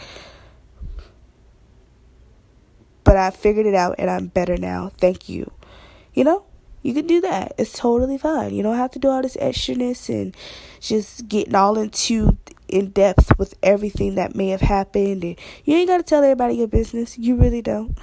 But 3.03 3.17
I 3.17 3.31
figured 3.31 3.65
it 3.65 3.73
out 3.73 3.95
and 3.97 4.07
I'm 4.07 4.27
better 4.27 4.55
now. 4.55 4.91
Thank 4.99 5.27
you. 5.27 5.51
You 6.13 6.25
know? 6.25 6.45
You 6.83 6.93
can 6.93 7.07
do 7.07 7.21
that. 7.21 7.53
It's 7.57 7.73
totally 7.73 8.19
fine. 8.19 8.53
You 8.53 8.61
don't 8.61 8.77
have 8.77 8.91
to 8.91 8.99
do 8.99 9.09
all 9.09 9.23
this 9.23 9.35
extraness 9.37 10.09
and 10.09 10.37
just 10.79 11.27
getting 11.27 11.55
all 11.55 11.79
into 11.79 12.37
in 12.67 12.89
depth 12.89 13.37
with 13.37 13.55
everything 13.63 14.15
that 14.15 14.35
may 14.35 14.49
have 14.49 14.61
happened 14.61 15.23
and 15.23 15.39
you 15.63 15.75
ain't 15.75 15.87
got 15.87 15.97
to 15.97 16.03
tell 16.03 16.23
everybody 16.23 16.55
your 16.55 16.67
business 16.67 17.17
you 17.17 17.35
really 17.35 17.61
don't. 17.61 17.97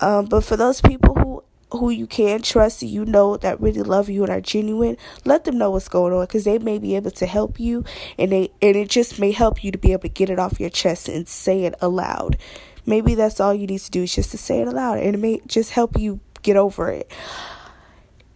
Um, 0.00 0.26
but 0.26 0.44
for 0.44 0.56
those 0.56 0.80
people 0.80 1.14
who 1.14 1.44
who 1.70 1.88
you 1.88 2.06
can 2.06 2.42
trust 2.42 2.82
you 2.82 3.04
know 3.04 3.36
that 3.38 3.58
really 3.60 3.82
love 3.82 4.10
you 4.10 4.22
and 4.22 4.30
are 4.30 4.42
genuine 4.42 4.94
let 5.24 5.44
them 5.44 5.56
know 5.56 5.70
what's 5.70 5.88
going 5.88 6.12
on 6.12 6.22
because 6.24 6.44
they 6.44 6.58
may 6.58 6.78
be 6.78 6.94
able 6.96 7.10
to 7.10 7.24
help 7.24 7.58
you 7.58 7.82
and 8.18 8.30
they 8.30 8.50
and 8.60 8.76
it 8.76 8.90
just 8.90 9.18
may 9.18 9.30
help 9.30 9.64
you 9.64 9.70
to 9.70 9.78
be 9.78 9.92
able 9.92 10.02
to 10.02 10.08
get 10.08 10.28
it 10.28 10.38
off 10.38 10.60
your 10.60 10.68
chest 10.68 11.08
and 11.08 11.28
say 11.28 11.64
it 11.64 11.74
aloud. 11.80 12.36
Maybe 12.84 13.14
that's 13.14 13.40
all 13.40 13.54
you 13.54 13.66
need 13.66 13.80
to 13.80 13.90
do 13.90 14.02
is 14.02 14.14
just 14.14 14.32
to 14.32 14.38
say 14.38 14.60
it 14.60 14.68
aloud 14.68 14.98
and 14.98 15.14
it 15.14 15.18
may 15.18 15.40
just 15.46 15.70
help 15.70 15.98
you 15.98 16.20
get 16.42 16.56
over 16.56 16.90
it. 16.90 17.10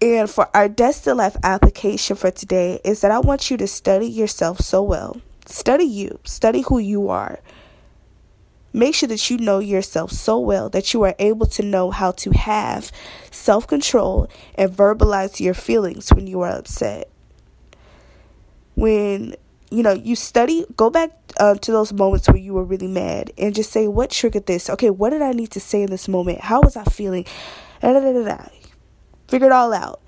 And 0.01 0.29
for 0.29 0.49
our 0.55 0.69
Destined 0.69 1.17
Life 1.17 1.37
application 1.43 2.17
for 2.17 2.31
today 2.31 2.81
is 2.85 3.01
that 3.01 3.11
I 3.11 3.19
want 3.19 3.51
you 3.51 3.57
to 3.57 3.67
study 3.67 4.07
yourself 4.07 4.61
so 4.61 4.83
well 4.83 5.21
Study 5.47 5.85
you, 5.85 6.19
study 6.25 6.63
who 6.63 6.79
you 6.79 7.09
are. 7.09 7.41
Make 8.73 8.95
sure 8.95 9.09
that 9.09 9.31
you 9.31 9.39
know 9.39 9.61
yourself 9.61 10.11
so 10.11 10.39
well 10.39 10.69
that 10.71 10.93
you 10.93 11.03
are 11.05 11.15
able 11.19 11.47
to 11.47 11.63
know 11.63 11.91
how 11.91 12.11
to 12.13 12.31
have 12.33 12.91
self 13.31 13.67
control 13.67 14.29
and 14.57 14.71
verbalize 14.71 15.41
your 15.41 15.55
feelings 15.55 16.11
when 16.11 16.27
you 16.27 16.41
are 16.43 16.51
upset. 16.51 17.09
When 18.75 19.37
you 19.71 19.83
know 19.83 19.93
you 19.93 20.17
study, 20.17 20.67
go 20.77 20.91
back 20.91 21.13
uh, 21.39 21.55
to 21.55 21.73
those 21.73 21.93
moments 21.93 22.29
where 22.29 22.37
you 22.37 22.53
were 22.53 22.65
really 22.65 22.89
mad 22.89 23.33
and 23.39 23.55
just 23.55 23.71
say, 23.71 23.89
What 23.89 24.11
triggered 24.11 24.47
this? 24.47 24.69
Okay, 24.69 24.91
what 24.91 25.11
did 25.11 25.23
I 25.23 25.31
need 25.31 25.53
to 25.53 25.61
say 25.61 25.83
in 25.83 25.91
this 25.91 26.09
moment? 26.09 26.41
How 26.41 26.61
was 26.61 26.77
I 26.77 26.85
feeling? 26.85 27.25
Da, 27.81 27.93
da, 27.93 28.13
da, 28.13 28.47
Figure 29.29 29.47
it 29.47 29.53
all 29.53 29.73
out 29.73 30.01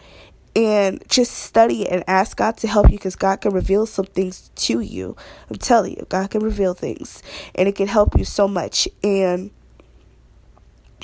and 0.59 1.01
just 1.09 1.35
study 1.35 1.89
and 1.89 2.03
ask 2.09 2.37
God 2.37 2.57
to 2.57 2.67
help 2.67 2.91
you 2.91 2.99
because 2.99 3.15
God 3.15 3.43
can 3.43 3.53
reveal 3.53 3.87
some 3.87 4.07
things 4.07 4.51
to 4.57 4.81
you. 4.81 5.17
I'm 5.49 5.57
telling 5.57 5.93
you, 5.93 6.05
God 6.09 6.33
can 6.33 6.43
reveal 6.43 6.75
things 6.75 7.23
and 7.55 7.69
it 7.69 7.77
can 7.77 7.87
help 7.87 8.19
you 8.19 8.25
so 8.25 8.49
much. 8.49 8.89
And 9.05 9.53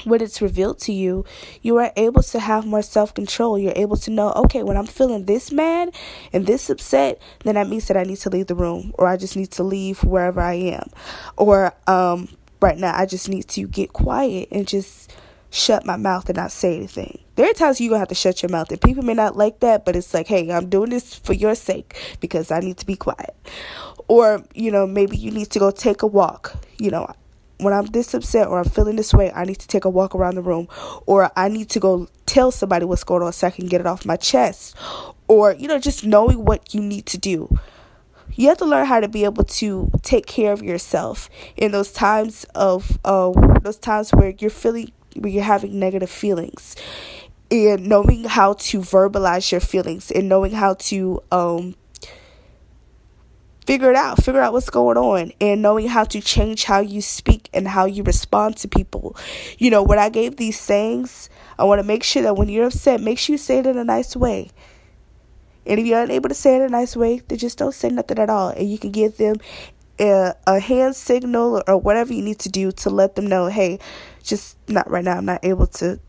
when 0.02 0.20
it's 0.20 0.42
revealed 0.42 0.80
to 0.80 0.92
you, 0.92 1.24
you 1.62 1.76
are 1.76 1.92
able 1.94 2.24
to 2.24 2.40
have 2.40 2.66
more 2.66 2.82
self 2.82 3.14
control. 3.14 3.56
You're 3.56 3.72
able 3.76 3.96
to 3.98 4.10
know, 4.10 4.32
okay, 4.32 4.64
when 4.64 4.76
I'm 4.76 4.86
feeling 4.86 5.26
this 5.26 5.52
mad 5.52 5.94
and 6.32 6.46
this 6.46 6.68
upset, 6.68 7.22
then 7.44 7.54
that 7.54 7.68
means 7.68 7.86
that 7.86 7.96
I 7.96 8.02
need 8.02 8.18
to 8.18 8.30
leave 8.30 8.48
the 8.48 8.56
room 8.56 8.92
or 8.98 9.06
I 9.06 9.16
just 9.16 9.36
need 9.36 9.52
to 9.52 9.62
leave 9.62 10.02
wherever 10.02 10.40
I 10.40 10.54
am. 10.54 10.90
Or 11.36 11.72
um, 11.86 12.28
right 12.60 12.76
now, 12.76 12.92
I 12.98 13.06
just 13.06 13.28
need 13.28 13.46
to 13.50 13.68
get 13.68 13.92
quiet 13.92 14.48
and 14.50 14.66
just 14.66 15.14
shut 15.54 15.86
my 15.86 15.96
mouth 15.96 16.28
and 16.28 16.36
not 16.36 16.50
say 16.50 16.76
anything. 16.76 17.20
There 17.36 17.48
are 17.48 17.52
times 17.52 17.80
you're 17.80 17.90
gonna 17.90 18.00
have 18.00 18.08
to 18.08 18.14
shut 18.14 18.42
your 18.42 18.50
mouth, 18.50 18.70
and 18.70 18.80
people 18.80 19.04
may 19.04 19.14
not 19.14 19.36
like 19.36 19.60
that, 19.60 19.84
but 19.84 19.94
it's 19.94 20.12
like, 20.12 20.26
hey, 20.26 20.50
I'm 20.50 20.68
doing 20.68 20.90
this 20.90 21.14
for 21.14 21.32
your 21.32 21.54
sake 21.54 21.96
because 22.20 22.50
I 22.50 22.58
need 22.60 22.76
to 22.78 22.86
be 22.86 22.96
quiet. 22.96 23.34
Or, 24.08 24.44
you 24.54 24.70
know, 24.70 24.86
maybe 24.86 25.16
you 25.16 25.30
need 25.30 25.50
to 25.50 25.58
go 25.58 25.70
take 25.70 26.02
a 26.02 26.06
walk. 26.06 26.56
You 26.78 26.90
know, 26.90 27.06
when 27.58 27.72
I'm 27.72 27.86
this 27.86 28.12
upset 28.14 28.48
or 28.48 28.58
I'm 28.58 28.64
feeling 28.64 28.96
this 28.96 29.14
way, 29.14 29.30
I 29.32 29.44
need 29.44 29.60
to 29.60 29.68
take 29.68 29.84
a 29.84 29.90
walk 29.90 30.14
around 30.14 30.34
the 30.34 30.42
room. 30.42 30.68
Or 31.06 31.30
I 31.36 31.48
need 31.48 31.70
to 31.70 31.80
go 31.80 32.08
tell 32.26 32.50
somebody 32.50 32.84
what's 32.84 33.04
going 33.04 33.22
on 33.22 33.32
so 33.32 33.46
I 33.46 33.50
can 33.50 33.66
get 33.66 33.80
it 33.80 33.86
off 33.86 34.04
my 34.04 34.16
chest. 34.16 34.76
Or, 35.28 35.54
you 35.54 35.68
know, 35.68 35.78
just 35.78 36.04
knowing 36.04 36.44
what 36.44 36.74
you 36.74 36.80
need 36.82 37.06
to 37.06 37.18
do 37.18 37.58
you 38.36 38.48
have 38.48 38.58
to 38.58 38.64
learn 38.64 38.86
how 38.86 39.00
to 39.00 39.08
be 39.08 39.24
able 39.24 39.44
to 39.44 39.90
take 40.02 40.26
care 40.26 40.52
of 40.52 40.62
yourself 40.62 41.30
in 41.56 41.72
those 41.72 41.92
times 41.92 42.44
of 42.54 42.98
uh, 43.04 43.30
those 43.60 43.78
times 43.78 44.10
where 44.10 44.34
you're 44.38 44.50
feeling 44.50 44.90
where 45.16 45.32
you're 45.32 45.42
having 45.42 45.78
negative 45.78 46.10
feelings 46.10 46.76
and 47.50 47.86
knowing 47.86 48.24
how 48.24 48.54
to 48.54 48.80
verbalize 48.80 49.52
your 49.52 49.60
feelings 49.60 50.10
and 50.10 50.28
knowing 50.28 50.52
how 50.52 50.74
to 50.74 51.22
um 51.30 51.74
figure 53.66 53.90
it 53.90 53.96
out 53.96 54.22
figure 54.22 54.40
out 54.40 54.52
what's 54.52 54.70
going 54.70 54.96
on 54.96 55.32
and 55.40 55.62
knowing 55.62 55.88
how 55.88 56.04
to 56.04 56.20
change 56.20 56.64
how 56.64 56.80
you 56.80 57.00
speak 57.00 57.48
and 57.54 57.68
how 57.68 57.86
you 57.86 58.02
respond 58.02 58.56
to 58.56 58.68
people. 58.68 59.16
You 59.58 59.70
know 59.70 59.82
when 59.82 59.98
i 59.98 60.08
gave 60.08 60.36
these 60.36 60.58
sayings 60.58 61.30
i 61.58 61.64
want 61.64 61.78
to 61.78 61.86
make 61.86 62.02
sure 62.02 62.22
that 62.22 62.36
when 62.36 62.48
you're 62.48 62.66
upset 62.66 63.00
make 63.00 63.18
sure 63.18 63.34
you 63.34 63.38
say 63.38 63.58
it 63.58 63.66
in 63.66 63.78
a 63.78 63.84
nice 63.84 64.16
way. 64.16 64.50
And 65.66 65.80
if 65.80 65.86
you're 65.86 66.02
unable 66.02 66.28
to 66.28 66.34
say 66.34 66.56
it 66.56 66.60
in 66.60 66.66
a 66.66 66.68
nice 66.68 66.96
way 66.96 67.22
then 67.28 67.38
just 67.38 67.58
don't 67.58 67.74
say 67.74 67.88
nothing 67.88 68.18
at 68.18 68.30
all 68.30 68.48
and 68.50 68.70
you 68.70 68.78
can 68.78 68.90
give 68.90 69.16
them 69.16 69.36
a, 69.98 70.34
a 70.46 70.58
hand 70.58 70.96
signal 70.96 71.62
or 71.66 71.76
whatever 71.78 72.12
you 72.12 72.22
need 72.22 72.38
to 72.40 72.48
do 72.48 72.72
to 72.72 72.90
let 72.90 73.14
them 73.14 73.26
know, 73.26 73.46
hey, 73.46 73.78
just 74.24 74.58
not 74.68 74.90
right 74.90 75.04
now. 75.04 75.16
I'm 75.16 75.24
not 75.24 75.44
able 75.44 75.66
to 75.66 76.00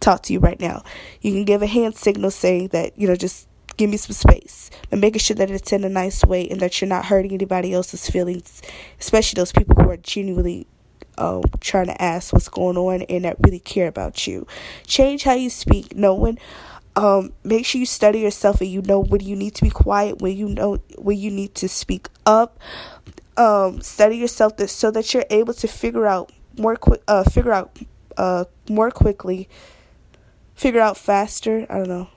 talk 0.00 0.22
to 0.24 0.32
you 0.32 0.38
right 0.38 0.58
now. 0.60 0.82
You 1.20 1.32
can 1.32 1.44
give 1.44 1.62
a 1.62 1.66
hand 1.66 1.96
signal 1.96 2.30
saying 2.30 2.68
that, 2.68 2.98
you 2.98 3.06
know, 3.06 3.16
just 3.16 3.48
give 3.76 3.90
me 3.90 3.96
some 3.96 4.12
space 4.12 4.70
and 4.90 5.00
making 5.00 5.20
sure 5.20 5.36
that 5.36 5.50
it's 5.50 5.72
in 5.72 5.84
a 5.84 5.88
nice 5.88 6.24
way 6.24 6.48
and 6.48 6.60
that 6.60 6.80
you're 6.80 6.88
not 6.88 7.06
hurting 7.06 7.32
anybody 7.32 7.72
else's 7.72 8.08
feelings, 8.08 8.62
especially 9.00 9.38
those 9.38 9.52
people 9.52 9.76
who 9.76 9.90
are 9.90 9.96
genuinely 9.96 10.66
um, 11.16 11.42
trying 11.60 11.86
to 11.86 12.02
ask 12.02 12.32
what's 12.32 12.48
going 12.48 12.76
on 12.76 13.02
and 13.02 13.24
that 13.24 13.36
really 13.40 13.60
care 13.60 13.88
about 13.88 14.26
you. 14.26 14.46
Change 14.86 15.24
how 15.24 15.34
you 15.34 15.50
speak, 15.50 15.94
knowing. 15.94 16.38
Um, 16.96 17.32
make 17.44 17.64
sure 17.64 17.78
you 17.78 17.86
study 17.86 18.20
yourself 18.20 18.60
and 18.60 18.70
you 18.70 18.82
know 18.82 19.00
when 19.00 19.20
you 19.20 19.36
need 19.36 19.54
to 19.56 19.62
be 19.62 19.70
quiet, 19.70 20.20
when 20.20 20.36
you 20.36 20.48
know 20.48 20.78
when 20.96 21.16
you 21.16 21.30
need 21.30 21.54
to 21.56 21.68
speak 21.68 22.08
up. 22.26 22.58
Um, 23.36 23.80
study 23.82 24.16
yourself 24.16 24.58
so 24.68 24.90
that 24.90 25.14
you're 25.14 25.24
able 25.30 25.54
to 25.54 25.68
figure 25.68 26.06
out 26.06 26.32
more 26.58 26.76
quick, 26.76 27.02
uh, 27.08 27.24
figure 27.24 27.52
out 27.52 27.78
uh, 28.16 28.44
more 28.68 28.90
quickly, 28.90 29.48
figure 30.54 30.80
out 30.80 30.96
faster. 30.96 31.66
I 31.68 31.78
don't 31.78 31.88
know. 31.88 32.08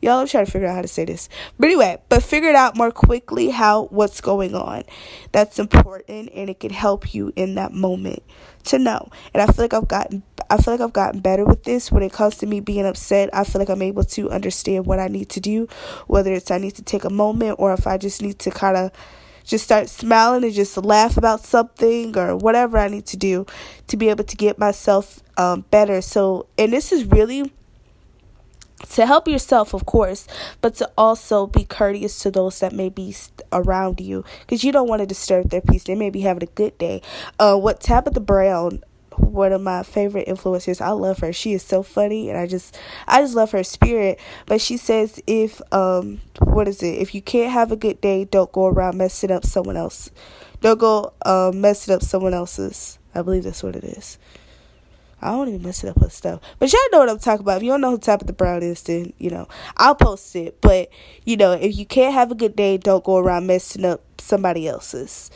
Y'all, 0.00 0.18
I'm 0.18 0.28
trying 0.28 0.46
to 0.46 0.50
figure 0.50 0.68
out 0.68 0.76
how 0.76 0.82
to 0.82 0.88
say 0.88 1.04
this. 1.04 1.28
But 1.58 1.66
anyway, 1.66 1.98
but 2.08 2.22
figure 2.22 2.48
it 2.48 2.54
out 2.54 2.76
more 2.76 2.92
quickly 2.92 3.50
how 3.50 3.86
what's 3.86 4.20
going 4.20 4.54
on. 4.54 4.84
That's 5.32 5.58
important 5.58 6.30
and 6.32 6.48
it 6.48 6.60
can 6.60 6.70
help 6.70 7.14
you 7.14 7.32
in 7.34 7.56
that 7.56 7.72
moment 7.72 8.22
to 8.66 8.78
know. 8.78 9.08
And 9.34 9.42
I 9.42 9.46
feel 9.46 9.64
like 9.64 9.74
I've 9.74 9.88
gotten 9.88 10.22
I 10.50 10.56
feel 10.56 10.72
like 10.72 10.80
I've 10.80 10.92
gotten 10.92 11.20
better 11.20 11.44
with 11.44 11.64
this 11.64 11.92
when 11.92 12.02
it 12.02 12.12
comes 12.12 12.36
to 12.38 12.46
me 12.46 12.60
being 12.60 12.86
upset. 12.86 13.28
I 13.34 13.44
feel 13.44 13.60
like 13.60 13.68
I'm 13.68 13.82
able 13.82 14.04
to 14.04 14.30
understand 14.30 14.86
what 14.86 14.98
I 14.98 15.08
need 15.08 15.28
to 15.30 15.40
do, 15.40 15.68
whether 16.06 16.32
it's 16.32 16.50
I 16.50 16.58
need 16.58 16.76
to 16.76 16.82
take 16.82 17.04
a 17.04 17.10
moment 17.10 17.56
or 17.58 17.72
if 17.72 17.86
I 17.86 17.98
just 17.98 18.22
need 18.22 18.38
to 18.40 18.50
kind 18.50 18.76
of 18.76 18.92
just 19.48 19.64
start 19.64 19.88
smiling 19.88 20.44
and 20.44 20.52
just 20.52 20.76
laugh 20.76 21.16
about 21.16 21.40
something 21.40 22.16
or 22.16 22.36
whatever 22.36 22.76
I 22.76 22.88
need 22.88 23.06
to 23.06 23.16
do 23.16 23.46
to 23.86 23.96
be 23.96 24.10
able 24.10 24.24
to 24.24 24.36
get 24.36 24.58
myself 24.58 25.20
um, 25.38 25.64
better. 25.70 26.02
So, 26.02 26.46
and 26.58 26.70
this 26.72 26.92
is 26.92 27.06
really 27.06 27.50
to 28.90 29.06
help 29.06 29.26
yourself, 29.26 29.74
of 29.74 29.86
course, 29.86 30.26
but 30.60 30.74
to 30.76 30.90
also 30.98 31.46
be 31.46 31.64
courteous 31.64 32.20
to 32.20 32.30
those 32.30 32.60
that 32.60 32.72
may 32.72 32.90
be 32.90 33.14
around 33.50 34.00
you 34.00 34.22
because 34.40 34.62
you 34.62 34.70
don't 34.70 34.86
want 34.86 35.00
to 35.00 35.06
disturb 35.06 35.48
their 35.48 35.62
peace. 35.62 35.84
They 35.84 35.94
may 35.94 36.10
be 36.10 36.20
having 36.20 36.42
a 36.42 36.52
good 36.52 36.76
day. 36.76 37.00
Uh, 37.38 37.56
what 37.56 37.80
Tabitha 37.80 38.20
Brown, 38.20 38.84
one 39.16 39.52
of 39.52 39.62
my 39.62 39.82
favorite 39.82 40.28
influencers, 40.28 40.82
I 40.82 40.90
love 40.90 41.20
her. 41.20 41.32
She 41.32 41.54
is 41.54 41.62
so 41.62 41.82
funny, 41.82 42.28
and 42.28 42.38
I 42.38 42.46
just, 42.46 42.78
I 43.06 43.22
just 43.22 43.34
love 43.34 43.50
her 43.52 43.64
spirit. 43.64 44.20
But 44.44 44.60
she 44.60 44.76
says, 44.76 45.20
if 45.26 45.60
um, 45.72 46.20
what 46.58 46.66
is 46.66 46.82
it? 46.82 46.98
If 46.98 47.14
you 47.14 47.22
can't 47.22 47.52
have 47.52 47.70
a 47.70 47.76
good 47.76 48.00
day, 48.00 48.24
don't 48.24 48.50
go 48.50 48.66
around 48.66 48.98
messing 48.98 49.30
up 49.30 49.46
someone 49.46 49.76
else. 49.76 50.10
Don't 50.60 50.80
go 50.80 51.12
um 51.24 51.60
messing 51.60 51.94
up 51.94 52.02
someone 52.02 52.34
else's. 52.34 52.98
I 53.14 53.22
believe 53.22 53.44
that's 53.44 53.62
what 53.62 53.76
it 53.76 53.84
is. 53.84 54.18
I 55.22 55.30
don't 55.30 55.46
even 55.46 55.62
mess 55.62 55.84
it 55.84 55.88
up 55.88 55.98
with 55.98 56.12
stuff. 56.12 56.40
But 56.58 56.72
y'all 56.72 56.80
know 56.90 56.98
what 56.98 57.10
I'm 57.10 57.20
talking 57.20 57.42
about. 57.42 57.58
If 57.58 57.62
you 57.62 57.70
don't 57.70 57.80
know 57.80 57.92
who 57.92 57.98
Tabitha 57.98 58.32
Brown 58.32 58.64
is, 58.64 58.82
then, 58.82 59.12
you 59.18 59.30
know, 59.30 59.46
I'll 59.76 59.94
post 59.94 60.34
it. 60.34 60.60
But, 60.60 60.90
you 61.24 61.36
know, 61.36 61.52
if 61.52 61.76
you 61.76 61.86
can't 61.86 62.14
have 62.14 62.32
a 62.32 62.36
good 62.36 62.56
day, 62.56 62.76
don't 62.76 63.04
go 63.04 63.18
around 63.18 63.46
messing 63.46 63.84
up 63.84 64.02
somebody 64.20 64.66
else's. 64.66 65.30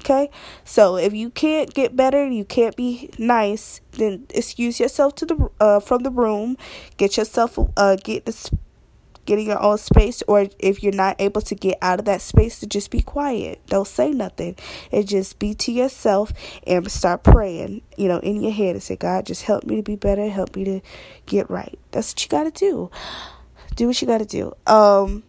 Okay? 0.00 0.28
So 0.64 0.96
if 0.96 1.14
you 1.14 1.30
can't 1.30 1.72
get 1.72 1.96
better, 1.96 2.26
you 2.26 2.44
can't 2.44 2.76
be 2.76 3.10
nice, 3.18 3.80
then 3.92 4.26
excuse 4.34 4.78
yourself 4.78 5.14
to 5.16 5.26
the 5.26 5.50
uh 5.60 5.80
from 5.80 6.02
the 6.02 6.10
room. 6.10 6.56
Get 6.98 7.16
yourself 7.16 7.58
uh 7.76 7.96
get 7.96 8.26
the 8.26 8.50
getting 9.28 9.46
your 9.46 9.62
own 9.62 9.76
space 9.76 10.22
or 10.26 10.46
if 10.58 10.82
you're 10.82 10.90
not 10.90 11.14
able 11.20 11.42
to 11.42 11.54
get 11.54 11.76
out 11.82 11.98
of 11.98 12.06
that 12.06 12.22
space 12.22 12.58
to 12.60 12.66
just 12.66 12.90
be 12.90 13.02
quiet. 13.02 13.60
Don't 13.66 13.86
say 13.86 14.10
nothing. 14.10 14.56
And 14.90 15.06
just 15.06 15.38
be 15.38 15.52
to 15.54 15.70
yourself 15.70 16.32
and 16.66 16.90
start 16.90 17.22
praying 17.22 17.82
you 17.98 18.08
know 18.08 18.18
in 18.20 18.40
your 18.40 18.52
head 18.52 18.74
and 18.74 18.82
say 18.82 18.96
god 18.96 19.26
just 19.26 19.42
help 19.42 19.64
me 19.64 19.76
to 19.76 19.82
be 19.82 19.96
better. 19.96 20.28
Help 20.30 20.56
me 20.56 20.64
to 20.64 20.80
get 21.26 21.50
right. 21.50 21.78
That's 21.90 22.12
what 22.12 22.24
you 22.24 22.28
got 22.30 22.44
to 22.44 22.50
do. 22.50 22.90
Do 23.76 23.86
what 23.88 24.00
you 24.00 24.08
got 24.08 24.18
to 24.18 24.24
do. 24.24 24.54
Um 24.66 25.24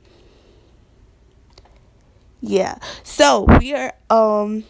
yeah. 2.40 2.78
So 3.04 3.46
we 3.60 3.74
are 3.74 3.94
um 4.10 4.64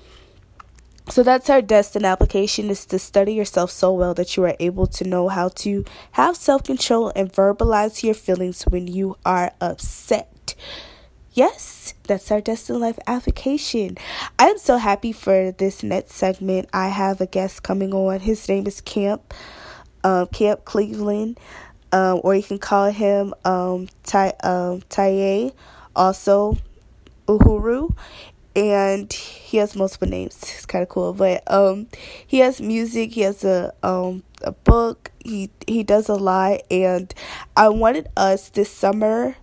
so 1.12 1.24
that's 1.24 1.50
our 1.50 1.62
destined 1.62 2.06
application 2.06 2.70
is 2.70 2.86
to 2.88 3.00
study 3.00 3.34
yourself 3.34 3.72
so 3.72 3.92
well 3.92 4.14
that 4.14 4.38
you 4.38 4.44
are 4.44 4.56
able 4.60 4.88
to 4.88 5.04
know 5.04 5.28
how 5.28 5.50
to 5.50 5.84
have 6.12 6.36
self-control 6.36 7.12
and 7.16 7.32
verbalize 7.34 8.04
your 8.04 8.14
feelings 8.14 8.64
when 8.64 8.88
you 8.88 9.18
are 9.26 9.52
upset. 9.60 10.56
Yes, 11.34 11.94
that's 12.04 12.32
our 12.32 12.42
destined 12.42 12.80
life 12.80 13.00
application. 13.08 13.98
I'm 14.38 14.58
so 14.58 14.78
happy 14.78 15.12
for 15.12 15.52
this 15.52 15.84
next 15.84 16.14
segment. 16.14 16.70
I 16.74 16.90
have 16.90 17.22
a 17.22 17.26
guest 17.26 17.64
coming 17.64 17.94
on. 17.94 18.20
His 18.20 18.48
name 18.50 18.68
is 18.68 18.82
Camp, 18.82 19.34
um, 20.04 20.28
Camp 20.28 20.66
Cleveland, 20.66 21.40
um, 21.92 22.22
or 22.24 22.36
you 22.36 22.44
can 22.44 22.60
call 22.60 22.92
him 22.92 23.34
um, 23.46 23.88
Ty, 24.04 24.34
um, 24.44 24.82
Taye, 24.90 25.54
also 25.96 26.58
Uhuru, 27.28 27.96
and 28.56 29.12
he 29.12 29.58
has 29.58 29.76
multiple 29.76 30.08
names. 30.08 30.36
It's 30.42 30.66
kind 30.66 30.84
of 30.84 30.90
cool, 30.90 31.14
but 31.14 31.44
um, 31.52 31.88
he 32.26 32.40
has 32.40 32.62
music. 32.62 33.12
He 33.12 33.22
has 33.22 33.44
a 33.44 33.74
um 33.84 34.24
a 34.42 34.52
book. 34.52 35.12
He 35.24 35.50
he 35.68 35.84
does 35.84 36.10
a 36.10 36.16
lot, 36.16 36.62
and 36.72 37.14
I 37.56 37.70
wanted 37.70 38.10
us 38.18 38.50
this 38.50 38.72
summer 38.72 39.36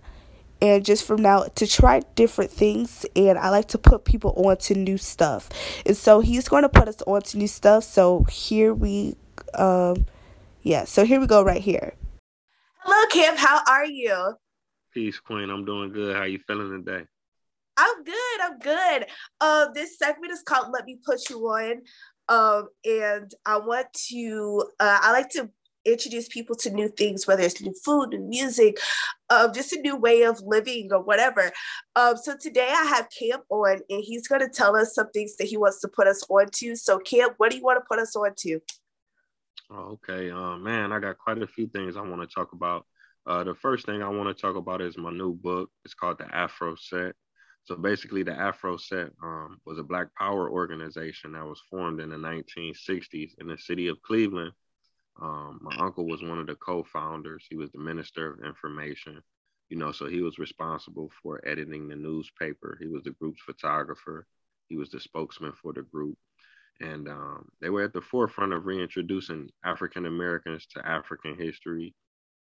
and 0.61 0.83
just 0.83 1.05
from 1.05 1.21
now 1.21 1.43
to 1.43 1.67
try 1.67 2.01
different 2.15 2.51
things 2.51 3.05
and 3.15 3.37
I 3.37 3.49
like 3.49 3.67
to 3.69 3.77
put 3.77 4.05
people 4.05 4.33
on 4.35 4.57
to 4.57 4.73
new 4.73 4.97
stuff. 4.97 5.49
And 5.85 5.95
so 5.95 6.19
he's 6.19 6.49
going 6.49 6.63
to 6.63 6.69
put 6.69 6.87
us 6.87 7.01
on 7.05 7.21
to 7.21 7.37
new 7.37 7.47
stuff. 7.47 7.83
So 7.83 8.23
here 8.23 8.73
we 8.73 9.15
um 9.53 10.05
yeah, 10.63 10.85
so 10.85 11.05
here 11.05 11.19
we 11.19 11.27
go 11.27 11.43
right 11.43 11.61
here. 11.61 11.93
Hello 12.79 13.07
Kim, 13.09 13.35
how 13.37 13.61
are 13.67 13.85
you? 13.85 14.35
Peace, 14.93 15.19
Queen. 15.19 15.49
I'm 15.49 15.63
doing 15.63 15.91
good. 15.93 16.15
How 16.15 16.23
you 16.23 16.39
feeling 16.47 16.83
today? 16.83 17.05
I'm 18.47 18.59
good. 18.59 19.07
Uh, 19.41 19.67
this 19.73 19.97
segment 19.97 20.31
is 20.31 20.41
called 20.41 20.71
"Let 20.71 20.85
Me 20.85 20.97
Put 21.05 21.29
You 21.29 21.39
On," 21.39 21.81
um, 22.29 22.69
and 22.85 23.31
I 23.45 23.57
want 23.57 23.91
to. 24.09 24.63
Uh, 24.79 24.99
I 25.01 25.11
like 25.11 25.29
to 25.31 25.49
introduce 25.85 26.27
people 26.27 26.55
to 26.55 26.69
new 26.69 26.89
things, 26.89 27.27
whether 27.27 27.43
it's 27.43 27.61
new 27.61 27.73
food, 27.85 28.09
new 28.09 28.19
music, 28.19 28.77
um, 29.29 29.53
just 29.53 29.73
a 29.73 29.81
new 29.81 29.95
way 29.95 30.23
of 30.23 30.41
living 30.41 30.89
or 30.91 31.01
whatever. 31.01 31.51
Um, 31.95 32.17
so 32.17 32.35
today 32.39 32.67
I 32.69 32.83
have 32.85 33.07
Camp 33.17 33.43
on, 33.49 33.79
and 33.89 34.03
he's 34.03 34.27
going 34.27 34.41
to 34.41 34.49
tell 34.49 34.75
us 34.75 34.95
some 34.95 35.09
things 35.11 35.35
that 35.37 35.47
he 35.47 35.57
wants 35.57 35.81
to 35.81 35.87
put 35.87 36.07
us 36.07 36.23
on 36.29 36.47
to. 36.55 36.75
So, 36.75 36.99
Camp, 36.99 37.33
what 37.37 37.51
do 37.51 37.57
you 37.57 37.63
want 37.63 37.79
to 37.79 37.85
put 37.87 37.99
us 37.99 38.15
on 38.15 38.31
to? 38.39 38.59
Oh, 39.69 39.99
okay, 40.09 40.31
uh, 40.31 40.57
man, 40.57 40.93
I 40.93 40.99
got 40.99 41.17
quite 41.17 41.41
a 41.41 41.47
few 41.47 41.67
things 41.67 41.97
I 41.97 42.01
want 42.01 42.21
to 42.21 42.33
talk 42.33 42.53
about. 42.53 42.85
Uh, 43.25 43.43
the 43.43 43.55
first 43.55 43.85
thing 43.85 44.01
I 44.01 44.07
want 44.07 44.35
to 44.35 44.41
talk 44.41 44.55
about 44.55 44.81
is 44.81 44.97
my 44.97 45.11
new 45.11 45.33
book. 45.33 45.69
It's 45.83 45.93
called 45.93 46.17
The 46.19 46.33
Afro 46.33 46.75
Set. 46.75 47.13
So 47.67 47.75
basically, 47.75 48.23
the 48.23 48.31
Afro 48.31 48.77
Set 48.77 49.09
um, 49.21 49.59
was 49.65 49.77
a 49.77 49.83
Black 49.83 50.07
Power 50.15 50.49
organization 50.49 51.33
that 51.33 51.45
was 51.45 51.61
formed 51.69 51.99
in 51.99 52.09
the 52.09 52.15
1960s 52.15 53.31
in 53.39 53.47
the 53.47 53.57
city 53.57 53.89
of 53.89 54.01
Cleveland. 54.03 54.53
Um, 55.21 55.59
my 55.61 55.75
uncle 55.77 56.07
was 56.07 56.23
one 56.23 56.39
of 56.39 56.47
the 56.47 56.55
co-founders. 56.55 57.45
He 57.49 57.57
was 57.57 57.69
the 57.71 57.79
Minister 57.79 58.31
of 58.31 58.45
Information, 58.45 59.21
you 59.67 59.75
know, 59.75 59.91
so 59.91 60.05
he 60.05 60.21
was 60.21 60.39
responsible 60.39 61.11
for 61.21 61.45
editing 61.45 61.89
the 61.89 61.95
newspaper. 61.97 62.77
He 62.79 62.87
was 62.87 63.03
the 63.03 63.11
group's 63.11 63.41
photographer. 63.41 64.25
He 64.69 64.77
was 64.77 64.89
the 64.89 65.01
spokesman 65.01 65.51
for 65.61 65.73
the 65.73 65.81
group, 65.81 66.17
and 66.79 67.09
um, 67.09 67.49
they 67.59 67.69
were 67.69 67.83
at 67.83 67.91
the 67.91 67.99
forefront 67.99 68.53
of 68.53 68.65
reintroducing 68.65 69.49
African 69.65 70.05
Americans 70.05 70.67
to 70.67 70.87
African 70.87 71.37
history, 71.37 71.93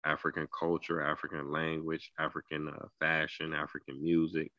African 0.05 0.47
culture, 0.57 1.01
African 1.01 1.51
language, 1.51 2.09
African 2.17 2.69
uh, 2.69 2.85
fashion, 3.01 3.53
African 3.53 4.01
music 4.01 4.53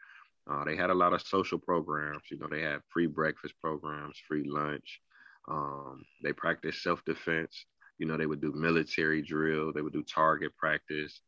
uh, 0.51 0.65
they 0.65 0.77
had 0.77 0.91
a 0.91 0.95
lot 0.95 1.13
of 1.15 1.23
social 1.23 1.59
programs. 1.59 2.23
You 2.31 2.39
know, 2.39 2.49
they 2.51 2.63
had 2.63 2.81
free 2.89 3.07
breakfast 3.07 3.55
programs, 3.63 4.19
free 4.29 4.45
lunch. 4.45 5.01
Um, 5.49 6.05
they 6.23 6.33
practiced 6.33 6.83
self 6.83 7.05
defense. 7.05 7.67
You 7.99 8.07
know, 8.07 8.17
they 8.17 8.27
would 8.27 8.41
do 8.41 8.53
military 8.53 9.23
drill. 9.23 9.73
They 9.73 9.83
would 9.83 9.93
do 9.93 10.03
target 10.03 10.57
practice. 10.57 11.21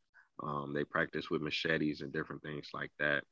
Um, 0.42 0.72
they 0.74 0.84
practiced 0.84 1.30
with 1.30 1.42
machetes 1.42 2.00
and 2.00 2.12
different 2.12 2.42
things 2.42 2.68
like 2.74 2.90
that. 2.98 3.24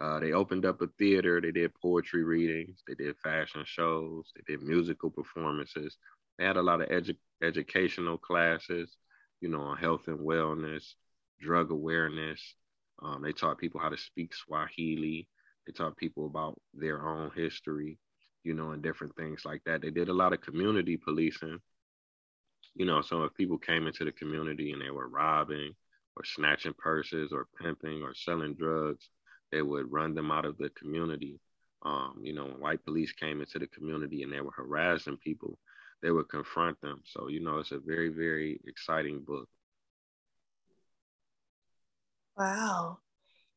Uh, 0.00 0.20
they 0.20 0.32
opened 0.32 0.66
up 0.66 0.80
a 0.82 0.88
theater. 0.98 1.40
They 1.40 1.52
did 1.52 1.74
poetry 1.80 2.24
readings. 2.24 2.82
They 2.86 2.94
did 2.94 3.16
fashion 3.18 3.62
shows. 3.66 4.30
They 4.36 4.42
did 4.54 4.62
musical 4.62 5.10
performances. 5.10 5.96
They 6.38 6.44
had 6.44 6.56
a 6.56 6.62
lot 6.62 6.80
of 6.82 6.88
edu- 6.88 7.16
educational 7.42 8.18
classes, 8.18 8.96
you 9.40 9.48
know, 9.48 9.60
on 9.60 9.76
health 9.76 10.08
and 10.08 10.18
wellness, 10.20 10.94
drug 11.40 11.70
awareness. 11.72 12.54
Um, 13.02 13.22
they 13.22 13.32
taught 13.32 13.58
people 13.58 13.80
how 13.80 13.88
to 13.90 13.96
speak 13.96 14.34
Swahili. 14.34 15.28
They 15.68 15.72
taught 15.72 15.98
people 15.98 16.24
about 16.24 16.58
their 16.72 17.06
own 17.06 17.30
history, 17.36 17.98
you 18.42 18.54
know, 18.54 18.70
and 18.70 18.82
different 18.82 19.14
things 19.16 19.42
like 19.44 19.60
that. 19.66 19.82
They 19.82 19.90
did 19.90 20.08
a 20.08 20.14
lot 20.14 20.32
of 20.32 20.40
community 20.40 20.96
policing, 20.96 21.58
you 22.74 22.86
know. 22.86 23.02
So 23.02 23.24
if 23.24 23.34
people 23.34 23.58
came 23.58 23.86
into 23.86 24.06
the 24.06 24.12
community 24.12 24.72
and 24.72 24.80
they 24.80 24.88
were 24.88 25.08
robbing 25.08 25.74
or 26.16 26.24
snatching 26.24 26.72
purses 26.78 27.32
or 27.32 27.48
pimping 27.60 28.02
or 28.02 28.14
selling 28.14 28.54
drugs, 28.54 29.10
they 29.52 29.60
would 29.60 29.92
run 29.92 30.14
them 30.14 30.30
out 30.30 30.46
of 30.46 30.56
the 30.56 30.70
community. 30.70 31.38
Um, 31.82 32.18
you 32.22 32.32
know, 32.32 32.46
when 32.46 32.60
white 32.60 32.82
police 32.82 33.12
came 33.12 33.42
into 33.42 33.58
the 33.58 33.66
community 33.66 34.22
and 34.22 34.32
they 34.32 34.40
were 34.40 34.52
harassing 34.56 35.18
people, 35.18 35.58
they 36.00 36.10
would 36.10 36.30
confront 36.30 36.80
them. 36.80 37.02
So, 37.04 37.28
you 37.28 37.40
know, 37.40 37.58
it's 37.58 37.72
a 37.72 37.78
very, 37.78 38.08
very 38.08 38.58
exciting 38.66 39.20
book. 39.20 39.50
Wow. 42.38 43.00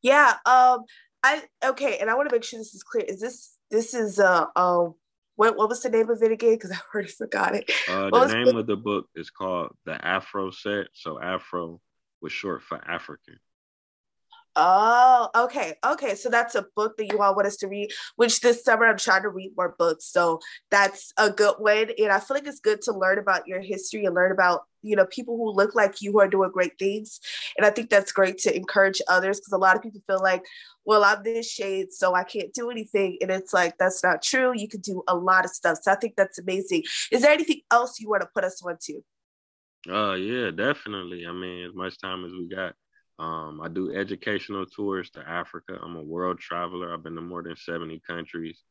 Yeah. 0.01 0.33
Um, 0.45 0.83
I 1.23 1.43
okay, 1.63 1.97
and 1.99 2.09
I 2.09 2.15
want 2.15 2.29
to 2.29 2.35
make 2.35 2.43
sure 2.43 2.59
this 2.59 2.73
is 2.73 2.83
clear. 2.83 3.05
Is 3.05 3.19
this 3.19 3.57
this 3.69 3.93
is 3.93 4.19
uh 4.19 4.45
um 4.55 4.95
what 5.35 5.55
what 5.55 5.69
was 5.69 5.81
the 5.81 5.89
name 5.89 6.09
of 6.09 6.21
it 6.21 6.31
again? 6.31 6.53
Because 6.55 6.71
I 6.71 6.77
already 6.93 7.09
forgot 7.17 7.55
it. 7.55 7.71
Uh, 7.87 8.09
the 8.09 8.27
name 8.27 8.55
of 8.55 8.67
the 8.67 8.75
book 8.75 9.07
is 9.15 9.29
called 9.29 9.75
The 9.85 10.03
Afro 10.05 10.51
Set. 10.51 10.87
So 10.93 11.21
Afro 11.21 11.79
was 12.21 12.31
short 12.31 12.63
for 12.63 12.77
African. 12.87 13.39
Oh, 14.55 15.29
okay. 15.33 15.75
Okay. 15.85 16.15
So 16.15 16.29
that's 16.29 16.55
a 16.55 16.65
book 16.75 16.97
that 16.97 17.11
you 17.11 17.21
all 17.21 17.35
want 17.35 17.47
us 17.47 17.55
to 17.57 17.67
read, 17.67 17.91
which 18.17 18.41
this 18.41 18.63
summer 18.63 18.85
I'm 18.85 18.97
trying 18.97 19.21
to 19.23 19.29
read 19.29 19.53
more 19.55 19.75
books. 19.79 20.05
So 20.05 20.39
that's 20.69 21.13
a 21.17 21.29
good 21.29 21.55
one. 21.59 21.89
And 21.97 22.11
I 22.11 22.19
feel 22.19 22.35
like 22.35 22.47
it's 22.47 22.59
good 22.59 22.81
to 22.83 22.91
learn 22.91 23.17
about 23.17 23.47
your 23.47 23.61
history 23.61 24.03
and 24.03 24.13
learn 24.13 24.33
about, 24.33 24.63
you 24.81 24.97
know, 24.97 25.05
people 25.05 25.37
who 25.37 25.53
look 25.53 25.73
like 25.73 26.01
you 26.01 26.11
who 26.11 26.19
are 26.19 26.27
doing 26.27 26.51
great 26.51 26.77
things. 26.77 27.21
And 27.57 27.65
I 27.65 27.69
think 27.69 27.89
that's 27.89 28.11
great 28.11 28.39
to 28.39 28.53
encourage 28.53 29.01
others 29.07 29.39
because 29.39 29.53
a 29.53 29.57
lot 29.57 29.77
of 29.77 29.83
people 29.83 30.01
feel 30.05 30.21
like, 30.21 30.43
well, 30.83 31.05
I'm 31.05 31.23
this 31.23 31.49
shade, 31.49 31.93
so 31.93 32.13
I 32.13 32.25
can't 32.25 32.53
do 32.53 32.69
anything. 32.69 33.19
And 33.21 33.31
it's 33.31 33.53
like, 33.53 33.77
that's 33.77 34.03
not 34.03 34.21
true. 34.21 34.51
You 34.53 34.67
can 34.67 34.81
do 34.81 35.01
a 35.07 35.15
lot 35.15 35.45
of 35.45 35.51
stuff. 35.51 35.77
So 35.81 35.93
I 35.93 35.95
think 35.95 36.15
that's 36.17 36.39
amazing. 36.39 36.83
Is 37.11 37.21
there 37.21 37.31
anything 37.31 37.61
else 37.71 38.01
you 38.01 38.09
want 38.09 38.23
to 38.23 38.29
put 38.33 38.43
us 38.43 38.61
on 38.65 38.77
to? 38.81 39.01
Uh, 39.89 40.13
yeah, 40.13 40.51
definitely. 40.51 41.25
I 41.25 41.31
mean, 41.31 41.65
as 41.65 41.73
much 41.73 41.99
time 41.99 42.25
as 42.25 42.31
we 42.31 42.49
got 42.53 42.73
um, 43.19 43.61
I 43.61 43.67
do 43.67 43.93
educational 43.95 44.65
tours 44.65 45.09
to 45.11 45.27
Africa. 45.27 45.77
I'm 45.81 45.95
a 45.95 46.03
world 46.03 46.39
traveler. 46.39 46.93
I've 46.93 47.03
been 47.03 47.15
to 47.15 47.21
more 47.21 47.43
than 47.43 47.55
70 47.55 48.01
countries. 48.07 48.63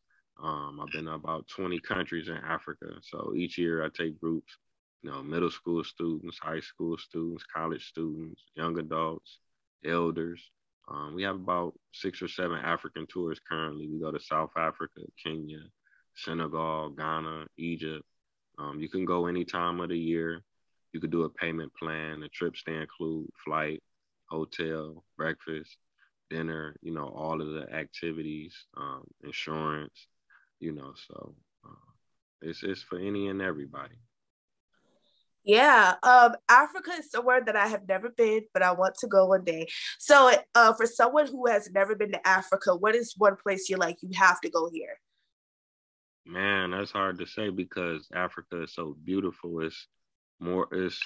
Um, 0.42 0.80
I've 0.80 0.92
been 0.92 1.04
to 1.04 1.12
about 1.12 1.46
20 1.48 1.78
countries 1.80 2.28
in 2.28 2.36
Africa. 2.36 2.86
So 3.02 3.32
each 3.36 3.58
year 3.58 3.84
I 3.84 3.88
take 3.88 4.20
groups, 4.20 4.56
you 5.02 5.10
know, 5.10 5.22
middle 5.22 5.50
school 5.50 5.84
students, 5.84 6.38
high 6.38 6.60
school 6.60 6.96
students, 6.98 7.44
college 7.54 7.86
students, 7.88 8.42
young 8.54 8.78
adults, 8.78 9.38
elders. 9.84 10.42
Um, 10.88 11.14
we 11.14 11.22
have 11.22 11.36
about 11.36 11.74
six 11.92 12.20
or 12.20 12.28
seven 12.28 12.58
African 12.58 13.06
tours 13.06 13.40
currently. 13.48 13.88
We 13.88 14.00
go 14.00 14.10
to 14.10 14.18
South 14.18 14.50
Africa, 14.56 15.02
Kenya, 15.22 15.60
Senegal, 16.16 16.90
Ghana, 16.90 17.46
Egypt. 17.58 18.04
Um, 18.58 18.80
you 18.80 18.88
can 18.88 19.04
go 19.04 19.26
any 19.26 19.44
time 19.44 19.80
of 19.80 19.90
the 19.90 19.98
year. 19.98 20.42
You 20.92 21.00
could 21.00 21.10
do 21.12 21.22
a 21.22 21.28
payment 21.28 21.72
plan. 21.74 22.20
The 22.20 22.28
trips 22.28 22.62
they 22.66 22.74
include 22.74 23.28
flight, 23.44 23.82
hotel, 24.30 25.04
breakfast, 25.16 25.76
dinner, 26.28 26.76
you 26.82 26.92
know, 26.92 27.08
all 27.08 27.40
of 27.40 27.48
the 27.52 27.72
activities, 27.74 28.54
um, 28.76 29.04
insurance, 29.24 30.06
you 30.60 30.72
know, 30.72 30.92
so 31.08 31.34
uh, 31.66 31.92
it's 32.42 32.62
it's 32.62 32.82
for 32.82 32.98
any 32.98 33.28
and 33.28 33.42
everybody. 33.42 33.96
Yeah, 35.42 35.94
um, 36.02 36.34
Africa 36.50 36.92
is 36.98 37.10
somewhere 37.10 37.42
that 37.44 37.56
I 37.56 37.66
have 37.66 37.88
never 37.88 38.10
been, 38.10 38.42
but 38.52 38.62
I 38.62 38.72
want 38.72 38.94
to 38.96 39.06
go 39.06 39.26
one 39.26 39.42
day. 39.42 39.68
So, 39.98 40.32
uh, 40.54 40.74
for 40.74 40.84
someone 40.86 41.28
who 41.28 41.46
has 41.46 41.70
never 41.70 41.96
been 41.96 42.12
to 42.12 42.28
Africa, 42.28 42.76
what 42.76 42.94
is 42.94 43.14
one 43.16 43.36
place 43.36 43.68
you're 43.68 43.78
like 43.78 43.96
you 44.02 44.10
have 44.18 44.40
to 44.42 44.50
go 44.50 44.68
here? 44.70 45.00
Man, 46.26 46.72
that's 46.72 46.90
hard 46.90 47.18
to 47.18 47.26
say 47.26 47.48
because 47.48 48.06
Africa 48.14 48.62
is 48.62 48.74
so 48.74 48.94
beautiful. 49.02 49.60
It's 49.60 49.86
more, 50.38 50.68
it's 50.72 51.00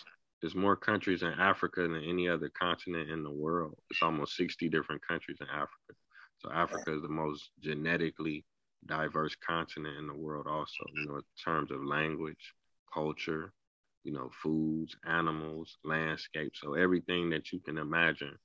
there's 0.45 0.55
more 0.55 0.77
countries 0.77 1.23
in 1.23 1.33
Africa 1.39 1.81
than 1.81 2.05
any 2.05 2.29
other 2.29 2.51
continent 2.51 3.09
in 3.09 3.23
the 3.23 3.31
world. 3.31 3.79
It's 3.89 4.03
almost 4.03 4.37
60 4.37 4.69
different 4.69 5.01
countries 5.09 5.39
in 5.41 5.47
Africa. 5.47 5.95
So 6.37 6.53
Africa 6.53 6.95
is 6.95 7.01
the 7.01 7.09
most 7.09 7.49
genetically 7.63 8.45
diverse 8.85 9.35
continent 9.37 9.97
in 9.97 10.07
the 10.07 10.13
world 10.13 10.47
also, 10.47 10.85
you 10.95 11.07
know, 11.07 11.17
in 11.17 11.23
terms 11.43 11.71
of 11.71 11.83
language, 11.83 12.53
culture, 12.93 13.55
you 14.03 14.13
know, 14.13 14.29
foods, 14.43 14.95
animals, 15.07 15.79
landscape. 15.83 16.53
So 16.55 16.75
everything 16.75 17.31
that 17.31 17.51
you 17.51 17.61
can 17.61 17.79
imagine 17.79 18.37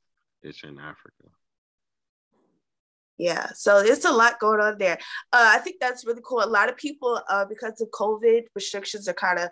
is 0.42 0.62
in 0.64 0.80
Africa. 0.80 1.26
Yeah, 3.18 3.50
so 3.54 3.80
it's 3.80 4.06
a 4.06 4.12
lot 4.14 4.40
going 4.40 4.62
on 4.62 4.78
there. 4.78 5.00
Uh, 5.34 5.52
I 5.54 5.58
think 5.58 5.82
that's 5.82 6.06
really 6.06 6.22
cool. 6.24 6.42
A 6.42 6.46
lot 6.46 6.70
of 6.70 6.78
people, 6.78 7.22
uh, 7.28 7.44
because 7.44 7.82
of 7.82 7.90
COVID 7.90 8.44
restrictions, 8.56 9.10
are 9.10 9.14
kind 9.14 9.40
of 9.40 9.50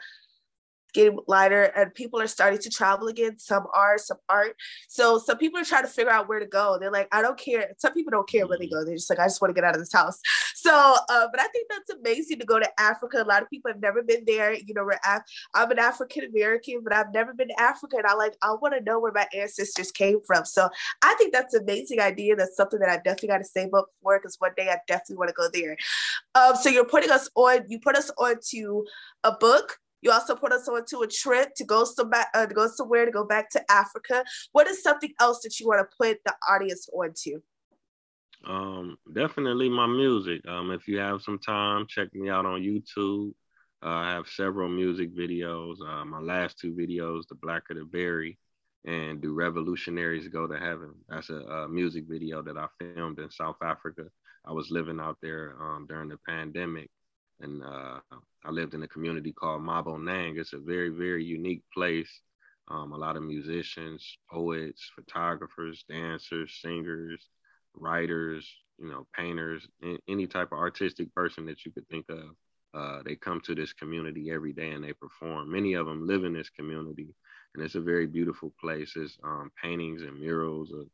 getting 0.94 1.20
lighter 1.28 1.64
and 1.76 1.94
people 1.94 2.20
are 2.20 2.28
starting 2.28 2.60
to 2.60 2.70
travel 2.70 3.08
again. 3.08 3.38
Some 3.38 3.66
are, 3.74 3.98
some 3.98 4.18
aren't. 4.30 4.56
So 4.88 5.20
some 5.20 5.38
people 5.38 5.60
are 5.60 5.66
trying 5.66 5.84
to 5.84 5.90
figure 5.90 6.12
out 6.12 6.28
where 6.28 6.40
to 6.40 6.46
go. 6.46 6.78
They're 6.80 6.92
like, 6.92 7.08
I 7.12 7.22
don't 7.22 7.38
care. 7.38 7.72
Some 7.78 7.94
people 7.94 8.12
don't 8.12 8.28
care 8.28 8.48
where 8.48 8.58
they 8.58 8.68
go. 8.68 8.84
They're 8.84 8.96
just 8.96 9.10
like, 9.10 9.20
I 9.20 9.26
just 9.26 9.42
want 9.42 9.50
to 9.50 9.60
get 9.60 9.68
out 9.68 9.76
of 9.76 9.82
this 9.82 9.94
house. 9.94 10.20
So, 10.56 10.72
uh, 10.74 11.28
but 11.32 11.40
I 11.40 11.48
think 11.48 11.68
that's 11.70 11.90
amazing 11.92 12.40
to 12.40 12.46
go 12.46 12.60
to 12.60 12.70
Africa. 12.80 13.22
A 13.22 13.24
lot 13.24 13.42
of 13.42 13.50
people 13.50 13.72
have 13.72 13.82
never 13.82 14.02
been 14.02 14.24
there. 14.26 14.54
You 14.54 14.74
know, 14.74 14.84
we're 14.84 15.00
Af- 15.06 15.24
I'm 15.54 15.72
an 15.72 15.80
African 15.80 16.26
American, 16.26 16.82
but 16.84 16.94
I've 16.94 17.14
never 17.14 17.34
been 17.34 17.50
to 17.50 17.62
Africa, 17.62 17.98
and 17.98 18.08
I 18.08 18.16
like 18.16 18.36
I 18.42 18.54
want 18.54 18.74
to 18.74 18.82
know 18.82 19.00
where 19.00 19.12
my 19.12 19.28
ancestors 19.34 19.92
came 19.92 20.20
from. 20.26 20.46
So 20.46 20.70
I 21.04 21.14
think 21.16 21.34
that's 21.34 21.54
an 21.54 21.64
amazing 21.64 22.00
idea. 22.00 22.36
That's 22.36 22.56
something 22.56 22.80
that 22.80 22.90
I 22.90 22.98
definitely 22.98 23.30
got 23.30 23.38
to 23.38 23.46
save 23.46 23.74
up 23.74 23.88
for 24.02 24.20
because 24.20 24.36
one 24.40 24.52
day 24.58 24.70
I 24.70 24.78
definitely 24.88 25.18
want 25.18 25.30
to 25.30 25.36
go 25.36 25.48
there. 25.54 25.78
Um, 26.36 26.56
so 26.56 26.70
you're 26.70 26.86
putting 26.86 27.12
us 27.12 27.30
on. 27.36 27.66
You 27.68 27.80
put 27.80 27.96
us 27.96 28.12
on 28.18 28.36
to 28.50 28.86
a 29.24 29.32
book 29.32 29.78
you 30.02 30.12
also 30.12 30.36
put 30.36 30.52
us 30.52 30.68
on 30.68 30.86
to 30.86 31.00
a 31.00 31.08
trip 31.08 31.54
to 31.56 31.66
go 31.66 31.84
somewhere, 31.84 32.26
uh, 32.34 32.46
to 32.46 32.54
go 32.54 32.68
somewhere 32.68 33.06
to 33.06 33.12
go 33.12 33.26
back 33.26 33.50
to 33.52 33.72
Africa. 33.72 34.24
What 34.52 34.68
is 34.68 34.84
something 34.84 35.14
else 35.20 35.42
that 35.44 35.60
you 35.60 35.68
want 35.68 35.80
to 35.80 35.98
put 35.98 36.20
the 36.26 36.34
audience 36.50 36.88
onto? 36.94 37.42
Um, 38.46 38.98
definitely 39.14 39.70
my 39.70 39.88
music. 39.88 40.48
Um, 40.48 40.72
if 40.72 40.88
you 40.88 41.00
have 41.00 41.22
some 41.22 41.40
time, 41.40 41.86
check 41.88 42.14
me 42.14 42.30
out 42.30 42.46
on 42.46 42.62
YouTube. 42.62 43.34
Uh, 43.84 43.90
I 43.90 44.12
have 44.12 44.28
several 44.28 44.70
music 44.70 45.16
videos. 45.16 45.76
Uh, 45.82 46.06
my 46.06 46.20
last 46.20 46.58
two 46.60 46.74
videos, 46.74 47.28
"The 47.28 47.36
Blacker 47.36 47.74
the 47.74 47.86
Berry" 47.86 48.38
and 48.86 49.22
"Do 49.22 49.34
Revolutionaries 49.34 50.28
Go 50.30 50.48
to 50.48 50.58
Heaven." 50.58 50.94
That's 51.10 51.30
a, 51.30 51.36
a 51.36 51.68
music 51.68 52.06
video 52.08 52.42
that 52.42 52.58
I 52.58 52.68
filmed 52.80 53.20
in 53.20 53.30
South 53.30 53.58
Africa. 53.62 54.06
I 54.46 54.52
was 54.52 54.72
living 54.72 55.00
out 55.00 55.18
there 55.22 55.56
um, 55.62 55.86
during 55.88 56.10
the 56.10 56.18
pandemic, 56.28 56.90
and 57.42 57.64
uh, 57.64 58.00
I 58.46 58.52
lived 58.52 58.74
in 58.74 58.84
a 58.84 58.88
community 58.88 59.32
called 59.32 59.62
Maboneng. 59.62 60.38
It's 60.38 60.54
a 60.54 60.58
very, 60.60 60.90
very 60.90 61.24
unique 61.24 61.64
place. 61.74 62.10
Um, 62.70 62.92
a 62.92 62.98
lot 62.98 63.16
of 63.16 63.24
musicians, 63.24 64.18
poets, 64.30 64.92
photographers, 64.96 65.86
dancers, 65.88 66.60
singers, 66.62 67.30
writers, 67.74 68.48
you 68.78 68.90
know, 68.90 69.08
painters, 69.16 69.68
any 70.08 70.28
type 70.28 70.52
of 70.52 70.60
artistic 70.60 71.14
person 71.14 71.46
that 71.46 71.66
you 71.66 71.72
could 71.72 71.88
think 71.88 72.06
of. 72.10 72.36
Uh, 72.74 73.02
they 73.04 73.16
come 73.16 73.40
to 73.42 73.56
this 73.56 73.74
community 73.74 74.30
every 74.32 74.54
day 74.54 74.72
and 74.72 74.84
they 74.84 74.94
perform. 74.94 75.52
Many 75.52 75.74
of 75.74 75.86
them 75.86 76.06
live 76.06 76.26
in 76.26 76.34
this 76.34 76.50
community, 76.50 77.16
and 77.56 77.64
it's 77.64 77.76
a 77.76 77.82
very 77.82 78.06
beautiful 78.06 78.54
place. 78.60 78.94
It's 78.96 79.18
um, 79.24 79.50
paintings 79.62 80.02
and 80.02 80.20
murals 80.20 80.72
of 80.72 80.88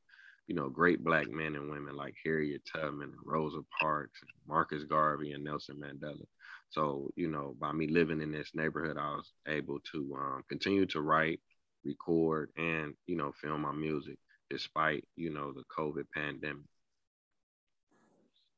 you 0.48 0.56
know, 0.56 0.70
great 0.70 1.04
black 1.04 1.30
men 1.30 1.56
and 1.56 1.70
women 1.70 1.96
like 1.96 2.16
Harriet 2.24 2.62
Tubman 2.66 3.10
and 3.10 3.20
Rosa 3.24 3.62
Parks 3.80 4.20
Marcus 4.48 4.84
Garvey 4.84 5.32
and 5.32 5.44
Nelson 5.44 5.78
Mandela. 5.78 6.26
So, 6.70 7.12
you 7.16 7.30
know, 7.30 7.56
by 7.60 7.72
me 7.72 7.88
living 7.88 8.22
in 8.22 8.32
this 8.32 8.52
neighborhood, 8.54 8.98
I 8.98 9.12
was 9.16 9.32
able 9.48 9.80
to 9.92 10.18
um, 10.20 10.44
continue 10.50 10.86
to 10.88 11.02
write, 11.02 11.40
record, 11.86 12.50
and, 12.58 12.94
you 13.06 13.16
know, 13.16 13.32
film 13.32 13.62
my 13.62 13.72
music 13.72 14.18
despite, 14.50 15.06
you 15.16 15.30
know, 15.30 15.54
the 15.54 15.64
COVID 15.76 16.06
pandemic. 16.14 16.66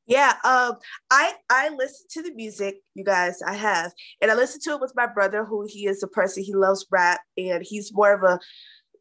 Yeah, 0.08 0.34
um, 0.43 0.76
I 1.10 1.34
I 1.50 1.69
listen 1.69 2.06
to 2.12 2.21
the 2.21 2.32
music, 2.36 2.76
you 2.93 3.04
guys. 3.04 3.41
I 3.41 3.56
have, 3.56 3.91
and 4.21 4.30
I 4.30 4.36
listen 4.36 4.62
to 4.62 4.74
it 4.74 4.82
with 4.82 4.93
my 4.95 5.08
brother, 5.08 5.43
who 5.43 5.65
he 5.67 5.88
is 5.88 6.04
a 6.04 6.08
person 6.08 6.43
he 6.43 6.54
loves 6.54 6.86
rap, 6.91 7.21
and 7.38 7.63
he's 7.63 7.91
more 7.91 8.13
of 8.13 8.21
a 8.21 8.39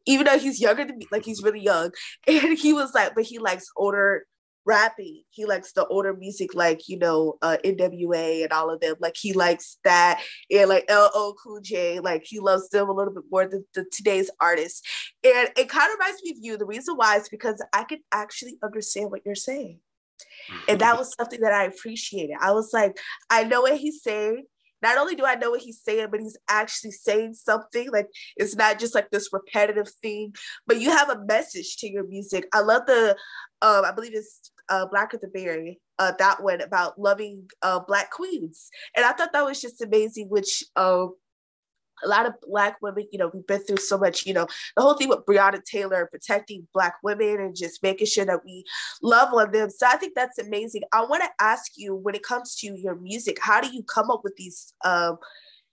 even 0.05 0.25
though 0.25 0.37
he's 0.37 0.61
younger 0.61 0.85
than 0.85 0.97
me, 0.97 1.07
like 1.11 1.25
he's 1.25 1.43
really 1.43 1.61
young. 1.61 1.91
And 2.27 2.57
he 2.57 2.73
was 2.73 2.93
like, 2.93 3.15
but 3.15 3.23
he 3.23 3.39
likes 3.39 3.67
older 3.75 4.25
rapping. 4.65 5.23
He 5.29 5.45
likes 5.45 5.71
the 5.71 5.85
older 5.85 6.13
music, 6.13 6.55
like 6.55 6.89
you 6.89 6.97
know, 6.97 7.35
uh, 7.41 7.57
NWA 7.63 8.43
and 8.43 8.51
all 8.51 8.69
of 8.69 8.81
them. 8.81 8.95
Like 8.99 9.15
he 9.15 9.33
likes 9.33 9.77
that, 9.83 10.21
and 10.51 10.69
like 10.69 10.89
LL 10.89 11.35
Cool 11.41 11.61
J. 11.61 11.99
Like 11.99 12.23
he 12.25 12.39
loves 12.39 12.69
them 12.69 12.89
a 12.89 12.93
little 12.93 13.13
bit 13.13 13.23
more 13.31 13.47
than 13.47 13.65
the 13.73 13.85
today's 13.91 14.29
artists. 14.39 14.81
And 15.23 15.49
it 15.57 15.69
kind 15.69 15.91
of 15.91 15.97
reminds 15.99 16.23
me 16.23 16.31
of 16.31 16.37
you. 16.41 16.57
The 16.57 16.65
reason 16.65 16.95
why 16.95 17.17
is 17.17 17.29
because 17.29 17.63
I 17.73 17.83
can 17.83 17.99
actually 18.11 18.57
understand 18.63 19.11
what 19.11 19.21
you're 19.25 19.35
saying. 19.35 19.79
And 20.67 20.79
that 20.81 20.97
was 20.97 21.13
something 21.15 21.41
that 21.41 21.53
I 21.53 21.65
appreciated. 21.65 22.37
I 22.41 22.51
was 22.51 22.71
like, 22.73 22.97
I 23.29 23.43
know 23.43 23.61
what 23.61 23.77
he's 23.77 24.01
saying 24.03 24.45
not 24.85 24.97
only 24.97 25.15
do 25.15 25.25
I 25.25 25.35
know 25.35 25.51
what 25.51 25.61
he's 25.61 25.81
saying, 25.81 26.07
but 26.11 26.19
he's 26.19 26.37
actually 26.47 26.91
saying 26.91 27.33
something. 27.33 27.89
Like 27.91 28.07
it's 28.37 28.55
not 28.55 28.79
just 28.79 28.93
like 28.93 29.09
this 29.09 29.29
repetitive 29.33 29.89
thing, 30.01 30.33
but 30.67 30.79
you 30.79 30.91
have 30.91 31.09
a 31.09 31.25
message 31.25 31.77
to 31.77 31.91
your 31.91 32.05
music. 32.05 32.47
I 32.53 32.61
love 32.61 32.85
the, 32.85 33.17
um, 33.61 33.83
I 33.83 33.91
believe 33.91 34.13
it's 34.13 34.51
uh, 34.69 34.85
Blacker 34.85 35.17
the 35.17 35.27
Berry, 35.27 35.79
uh, 35.99 36.11
that 36.19 36.43
one 36.43 36.61
about 36.61 36.99
loving 36.99 37.49
uh, 37.61 37.79
Black 37.79 38.11
queens, 38.11 38.69
and 38.95 39.05
I 39.05 39.13
thought 39.13 39.33
that 39.33 39.45
was 39.45 39.61
just 39.61 39.81
amazing. 39.81 40.27
Which 40.29 40.63
uh, 40.75 41.07
a 42.03 42.07
lot 42.07 42.25
of 42.25 42.33
black 42.41 42.77
women, 42.81 43.07
you 43.11 43.19
know, 43.19 43.31
we've 43.33 43.47
been 43.47 43.61
through 43.61 43.77
so 43.77 43.97
much, 43.97 44.25
you 44.25 44.33
know, 44.33 44.47
the 44.75 44.81
whole 44.81 44.95
thing 44.95 45.09
with 45.09 45.25
Breonna 45.25 45.63
Taylor 45.63 46.07
protecting 46.11 46.67
black 46.73 46.95
women 47.03 47.39
and 47.39 47.55
just 47.55 47.81
making 47.81 48.07
sure 48.07 48.25
that 48.25 48.43
we 48.45 48.65
love 49.01 49.33
on 49.33 49.51
them. 49.51 49.69
So 49.69 49.87
I 49.87 49.97
think 49.97 50.13
that's 50.15 50.37
amazing. 50.37 50.83
I 50.91 51.05
want 51.05 51.23
to 51.23 51.29
ask 51.39 51.73
you 51.77 51.95
when 51.95 52.15
it 52.15 52.23
comes 52.23 52.55
to 52.57 52.67
your 52.67 52.95
music, 52.95 53.37
how 53.41 53.61
do 53.61 53.73
you 53.73 53.83
come 53.83 54.11
up 54.11 54.21
with 54.23 54.35
these 54.35 54.73
um, 54.83 55.17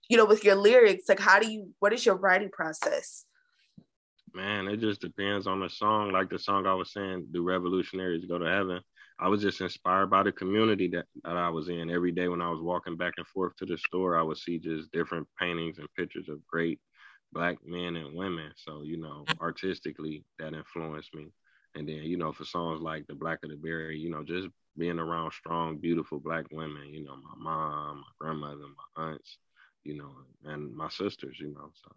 you 0.09 0.17
know, 0.17 0.25
with 0.25 0.43
your 0.43 0.55
lyrics? 0.55 1.09
Like 1.09 1.19
how 1.19 1.39
do 1.39 1.51
you 1.51 1.69
what 1.79 1.93
is 1.93 2.05
your 2.05 2.15
writing 2.15 2.49
process? 2.51 3.25
Man, 4.33 4.67
it 4.67 4.79
just 4.79 5.01
depends 5.01 5.45
on 5.45 5.59
the 5.59 5.69
song. 5.69 6.11
Like 6.11 6.29
the 6.29 6.39
song 6.39 6.65
I 6.65 6.73
was 6.73 6.91
saying, 6.91 7.27
Do 7.31 7.43
Revolutionaries 7.43 8.25
Go 8.25 8.37
to 8.39 8.49
Heaven? 8.49 8.81
I 9.23 9.29
was 9.29 9.41
just 9.41 9.61
inspired 9.61 10.09
by 10.11 10.23
the 10.23 10.33
community 10.33 10.89
that, 10.89 11.05
that 11.23 11.37
I 11.37 11.49
was 11.49 11.69
in. 11.69 11.89
Every 11.89 12.11
day 12.11 12.27
when 12.27 12.41
I 12.41 12.51
was 12.51 12.61
walking 12.61 12.97
back 12.97 13.15
and 13.17 13.27
forth 13.27 13.55
to 13.57 13.65
the 13.65 13.77
store, 13.77 14.17
I 14.17 14.21
would 14.21 14.37
see 14.37 14.59
just 14.59 14.91
different 14.91 15.27
paintings 15.39 15.79
and 15.79 15.87
pictures 15.95 16.29
of 16.29 16.45
great 16.47 16.79
black 17.31 17.57
men 17.65 17.95
and 17.95 18.15
women. 18.15 18.51
So, 18.57 18.83
you 18.83 18.97
know, 18.97 19.29
artistically, 19.41 20.25
that 20.39 20.53
influenced 20.53 21.15
me. 21.15 21.27
And 21.75 21.87
then, 21.87 22.03
you 22.03 22.17
know, 22.17 22.33
for 22.33 22.45
songs 22.45 22.81
like 22.81 23.07
The 23.07 23.15
Blacker 23.15 23.47
the 23.47 23.55
Berry, 23.55 23.97
you 23.97 24.09
know, 24.11 24.23
just 24.23 24.49
being 24.77 24.99
around 24.99 25.31
strong, 25.33 25.77
beautiful 25.77 26.19
black 26.19 26.45
women, 26.51 26.93
you 26.93 27.03
know, 27.03 27.15
my 27.15 27.35
mom, 27.37 27.97
my 27.97 28.11
grandmother, 28.19 28.65
my 28.97 29.03
aunts, 29.05 29.37
you 29.85 29.95
know, 29.95 30.11
and 30.45 30.75
my 30.75 30.89
sisters, 30.89 31.37
you 31.39 31.53
know. 31.53 31.71
So 31.81 31.91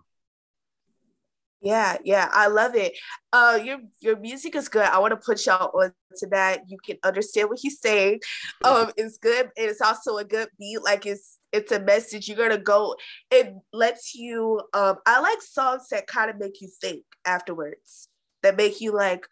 yeah, 1.61 1.97
yeah, 2.05 2.29
I 2.33 2.49
love 2.49 2.75
it. 2.75 2.93
Uh, 3.33 3.59
your 3.63 3.79
your 4.01 4.17
music 4.19 4.55
is 4.55 4.69
good. 4.69 4.85
I 4.85 4.99
want 4.99 5.13
to 5.13 5.17
put 5.17 5.45
y'all 5.47 5.71
on 5.79 5.93
to 6.19 6.27
that. 6.29 6.63
You 6.69 6.77
can 6.85 6.97
understand 7.03 7.49
what 7.49 7.59
he's 7.61 7.81
saying. 7.81 8.21
Um, 8.65 8.93
it's 8.97 9.19
good. 9.19 9.51
It's 9.57 9.81
also 9.81 10.19
a 10.19 10.25
good 10.25 10.49
beat. 10.59 10.83
Like 10.83 11.07
it's 11.07 11.39
it's 11.53 11.73
a 11.73 11.81
message. 11.81 12.29
You're 12.29 12.37
gonna 12.37 12.59
go. 12.59 12.97
It 13.31 13.55
lets 13.73 14.15
you. 14.15 14.61
Um, 14.75 14.97
I 15.07 15.21
like 15.21 15.41
songs 15.41 15.89
that 15.91 16.07
kind 16.07 16.31
of 16.31 16.39
make 16.39 16.61
you 16.61 16.69
think 16.81 17.05
afterwards. 17.25 18.09
That 18.43 18.57
make 18.57 18.81
you 18.81 18.93
like 18.93 19.27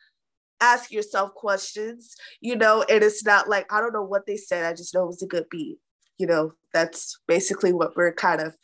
ask 0.60 0.90
yourself 0.90 1.34
questions. 1.34 2.16
You 2.40 2.56
know, 2.56 2.84
and 2.88 3.04
it's 3.04 3.24
not 3.24 3.48
like 3.48 3.70
I 3.72 3.80
don't 3.80 3.92
know 3.92 4.02
what 4.02 4.26
they 4.26 4.37
said. 4.37 4.64
I 4.64 4.72
just 4.72 4.94
know 4.94 5.04
it 5.04 5.08
was 5.08 5.22
a 5.22 5.26
good 5.26 5.46
beat. 5.50 5.78
You 6.18 6.26
know, 6.26 6.52
that's 6.72 7.18
basically 7.28 7.72
what 7.72 7.96
we're 7.96 8.12
kind 8.12 8.40
of 8.40 8.56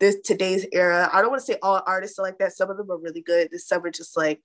this 0.00 0.16
today's 0.24 0.66
era. 0.72 1.10
I 1.12 1.20
don't 1.20 1.30
want 1.30 1.40
to 1.40 1.52
say 1.52 1.58
all 1.62 1.82
artists 1.86 2.18
are 2.18 2.22
like 2.22 2.38
that. 2.38 2.52
Some 2.52 2.70
of 2.70 2.76
them 2.76 2.90
are 2.90 2.98
really 2.98 3.22
good. 3.22 3.48
Some 3.60 3.84
are 3.84 3.90
just 3.90 4.16
like 4.16 4.40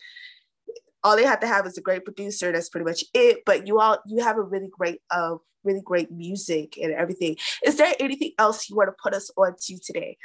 all 1.04 1.16
they 1.16 1.26
have 1.26 1.42
to 1.42 1.48
have 1.48 1.66
is 1.66 1.78
a 1.78 1.82
great 1.82 2.06
producer. 2.06 2.52
That's 2.52 2.70
pretty 2.70 2.86
much 2.86 3.04
it. 3.13 3.44
But 3.46 3.68
you 3.68 3.80
all 3.80 4.00
you 4.08 4.24
have 4.24 4.38
a 4.38 4.42
really 4.42 4.70
great 4.70 5.00
uh 5.12 5.36
really 5.63 5.82
great 5.82 6.12
music 6.12 6.78
and 6.82 6.94
everything. 6.94 7.38
Is 7.66 7.78
there 7.78 7.94
anything 8.00 8.32
else 8.38 8.70
you 8.70 8.76
want 8.76 8.89
to 8.89 8.96
put 9.02 9.13
us 9.13 9.30
on 9.38 9.56
to 9.60 9.80
today? 9.80 10.18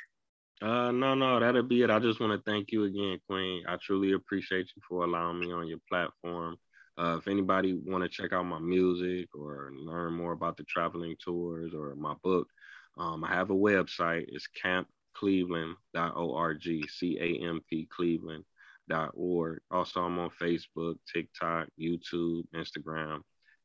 Uh 0.60 0.90
no 0.90 1.14
no 1.14 1.40
that'll 1.40 1.62
be 1.62 1.82
it. 1.82 1.90
I 1.90 1.98
just 1.98 2.20
want 2.20 2.32
to 2.32 2.50
thank 2.50 2.72
you 2.72 2.84
again, 2.84 3.18
Queen. 3.28 3.64
I 3.68 3.76
truly 3.76 4.12
appreciate 4.12 4.70
you 4.74 4.82
for 4.88 5.04
allowing 5.04 5.40
me 5.40 5.52
on 5.52 5.68
your 5.68 5.78
platform. 5.88 6.56
Uh, 6.96 7.16
if 7.16 7.28
anybody 7.28 7.74
want 7.74 8.02
to 8.02 8.08
check 8.08 8.32
out 8.32 8.42
my 8.44 8.58
music 8.58 9.28
or 9.32 9.70
learn 9.72 10.12
more 10.12 10.32
about 10.32 10.56
the 10.56 10.64
traveling 10.64 11.14
tours 11.24 11.72
or 11.72 11.94
my 11.94 12.12
book, 12.24 12.48
um, 12.96 13.22
I 13.22 13.28
have 13.28 13.50
a 13.50 13.54
website. 13.54 14.24
It's 14.26 14.48
Camp 14.48 14.88
cleveland.org, 15.18 16.90
C 16.90 17.18
A 17.20 17.48
M 17.48 17.60
P 17.68 17.88
Cleveland.org. 17.90 19.60
Also, 19.70 20.02
I'm 20.02 20.18
on 20.18 20.30
Facebook, 20.30 20.96
TikTok, 21.12 21.68
YouTube, 21.80 22.44
Instagram 22.54 23.20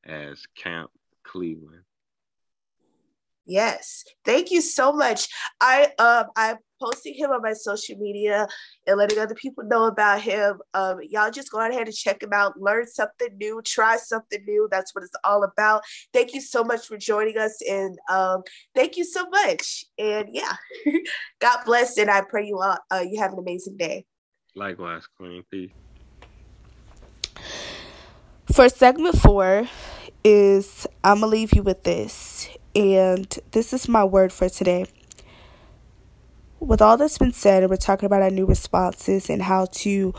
as 0.05 0.45
Camp 0.55 0.89
Cleveland. 1.23 1.83
Yes, 3.45 4.05
thank 4.23 4.51
you 4.51 4.61
so 4.61 4.93
much. 4.93 5.27
I 5.59 5.89
um 5.99 6.27
I 6.35 6.55
posting 6.81 7.13
him 7.13 7.29
on 7.31 7.41
my 7.41 7.53
social 7.53 7.97
media 7.97 8.47
and 8.87 8.97
letting 8.97 9.19
other 9.19 9.35
people 9.35 9.63
know 9.65 9.85
about 9.85 10.21
him. 10.21 10.59
Um, 10.73 10.99
y'all 11.09 11.31
just 11.31 11.51
go 11.51 11.59
ahead 11.59 11.87
and 11.87 11.95
check 11.95 12.23
him 12.23 12.31
out, 12.33 12.59
learn 12.59 12.87
something 12.87 13.37
new, 13.37 13.61
try 13.65 13.97
something 13.97 14.43
new. 14.45 14.67
That's 14.71 14.93
what 14.95 15.03
it's 15.03 15.15
all 15.23 15.43
about. 15.43 15.83
Thank 16.13 16.33
you 16.33 16.41
so 16.41 16.63
much 16.63 16.87
for 16.87 16.97
joining 16.97 17.37
us, 17.37 17.57
and 17.69 17.97
um, 18.09 18.43
thank 18.75 18.95
you 18.95 19.03
so 19.03 19.27
much. 19.29 19.85
And 19.97 20.29
yeah, 20.31 20.55
God 21.39 21.59
bless, 21.65 21.97
and 21.97 22.09
I 22.09 22.21
pray 22.21 22.47
you 22.47 22.59
all 22.59 22.77
uh, 22.91 23.03
you 23.07 23.19
have 23.19 23.33
an 23.33 23.39
amazing 23.39 23.75
day. 23.75 24.05
Likewise, 24.55 25.05
Queen. 25.17 25.43
Peace. 25.51 25.71
For 28.51 28.69
segment 28.69 29.17
four, 29.17 29.67
is 30.23 30.87
I'm 31.03 31.19
gonna 31.19 31.27
leave 31.27 31.53
you 31.53 31.63
with 31.63 31.83
this 31.83 32.32
and 32.75 33.39
this 33.51 33.73
is 33.73 33.87
my 33.87 34.03
word 34.03 34.33
for 34.33 34.49
today. 34.49 34.85
With 36.59 36.81
all 36.81 36.97
that's 36.97 37.17
been 37.17 37.33
said, 37.33 37.63
and 37.63 37.69
we're 37.69 37.77
talking 37.77 38.05
about 38.05 38.21
our 38.21 38.29
new 38.29 38.45
responses 38.45 39.29
and 39.29 39.41
how 39.41 39.65
to 39.71 40.13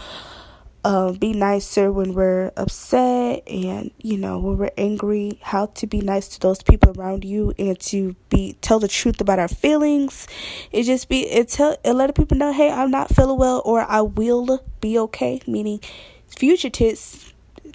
um, 0.85 1.15
be 1.15 1.33
nicer 1.33 1.91
when 1.91 2.13
we're 2.13 2.53
upset 2.57 3.43
and 3.49 3.91
you 3.99 4.19
know 4.19 4.39
when 4.39 4.59
we're 4.59 4.71
angry 4.77 5.39
how 5.43 5.67
to 5.67 5.87
be 5.87 6.03
nice 6.03 6.29
to 6.29 6.41
those 6.41 6.63
people 6.63 6.93
around 7.01 7.25
you 7.25 7.55
and 7.59 7.81
to 7.81 8.15
be 8.29 8.57
tell 8.61 8.79
the 8.79 8.89
truth 8.89 9.19
about 9.19 9.39
our 9.39 9.49
feelings 9.49 10.29
it 10.73 10.83
just 10.83 11.09
be 11.09 11.23
it 11.23 11.49
tell 11.49 11.75
it 11.83 11.93
let 11.95 12.15
people 12.15 12.37
know 12.37 12.53
hey 12.53 12.71
i'm 12.71 12.91
not 12.91 13.09
feeling 13.09 13.39
well 13.39 13.63
or 13.65 13.91
i 13.91 14.03
will 14.03 14.63
be 14.83 14.99
okay 14.99 15.41
meaning 15.47 15.81
future 16.27 16.69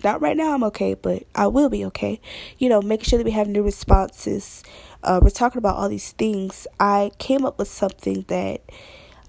not 0.04 0.22
right 0.22 0.36
now, 0.36 0.54
I'm 0.54 0.64
okay, 0.66 0.94
but 0.94 1.24
I 1.36 1.48
will 1.48 1.70
be 1.70 1.86
okay. 1.86 2.20
You 2.58 2.70
know, 2.70 2.82
making 2.82 3.06
sure 3.06 3.18
that 3.18 3.26
we 3.26 3.32
have 3.32 3.48
new 3.48 3.64
responses. 3.64 4.64
Uh, 5.04 5.20
we're 5.22 5.30
talking 5.30 5.58
about 5.58 5.78
all 5.78 5.90
these 5.90 6.12
things. 6.12 6.68
I 6.80 7.12
came 7.18 7.46
up 7.46 7.58
with 7.58 7.68
something 7.68 8.26
that 8.28 8.62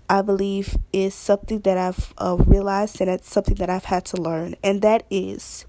I 0.08 0.22
believe 0.22 0.76
is 0.92 1.14
something 1.14 1.60
that 1.60 1.78
I've 1.78 2.12
uh, 2.18 2.36
realized 2.38 3.00
and 3.00 3.08
it's 3.08 3.30
something 3.30 3.54
that 3.56 3.70
I've 3.70 3.84
had 3.84 4.04
to 4.06 4.20
learn, 4.20 4.56
and 4.62 4.82
that 4.82 5.06
is 5.10 5.66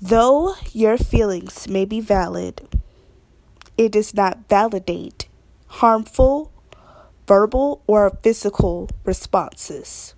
though 0.00 0.54
your 0.72 0.96
feelings 0.96 1.68
may 1.68 1.84
be 1.84 2.00
valid, 2.00 2.66
it 3.76 3.92
does 3.92 4.14
not 4.14 4.48
validate 4.48 5.28
harmful 5.66 6.52
verbal 7.26 7.82
or 7.86 8.10
physical 8.22 8.88
responses. 9.04 10.15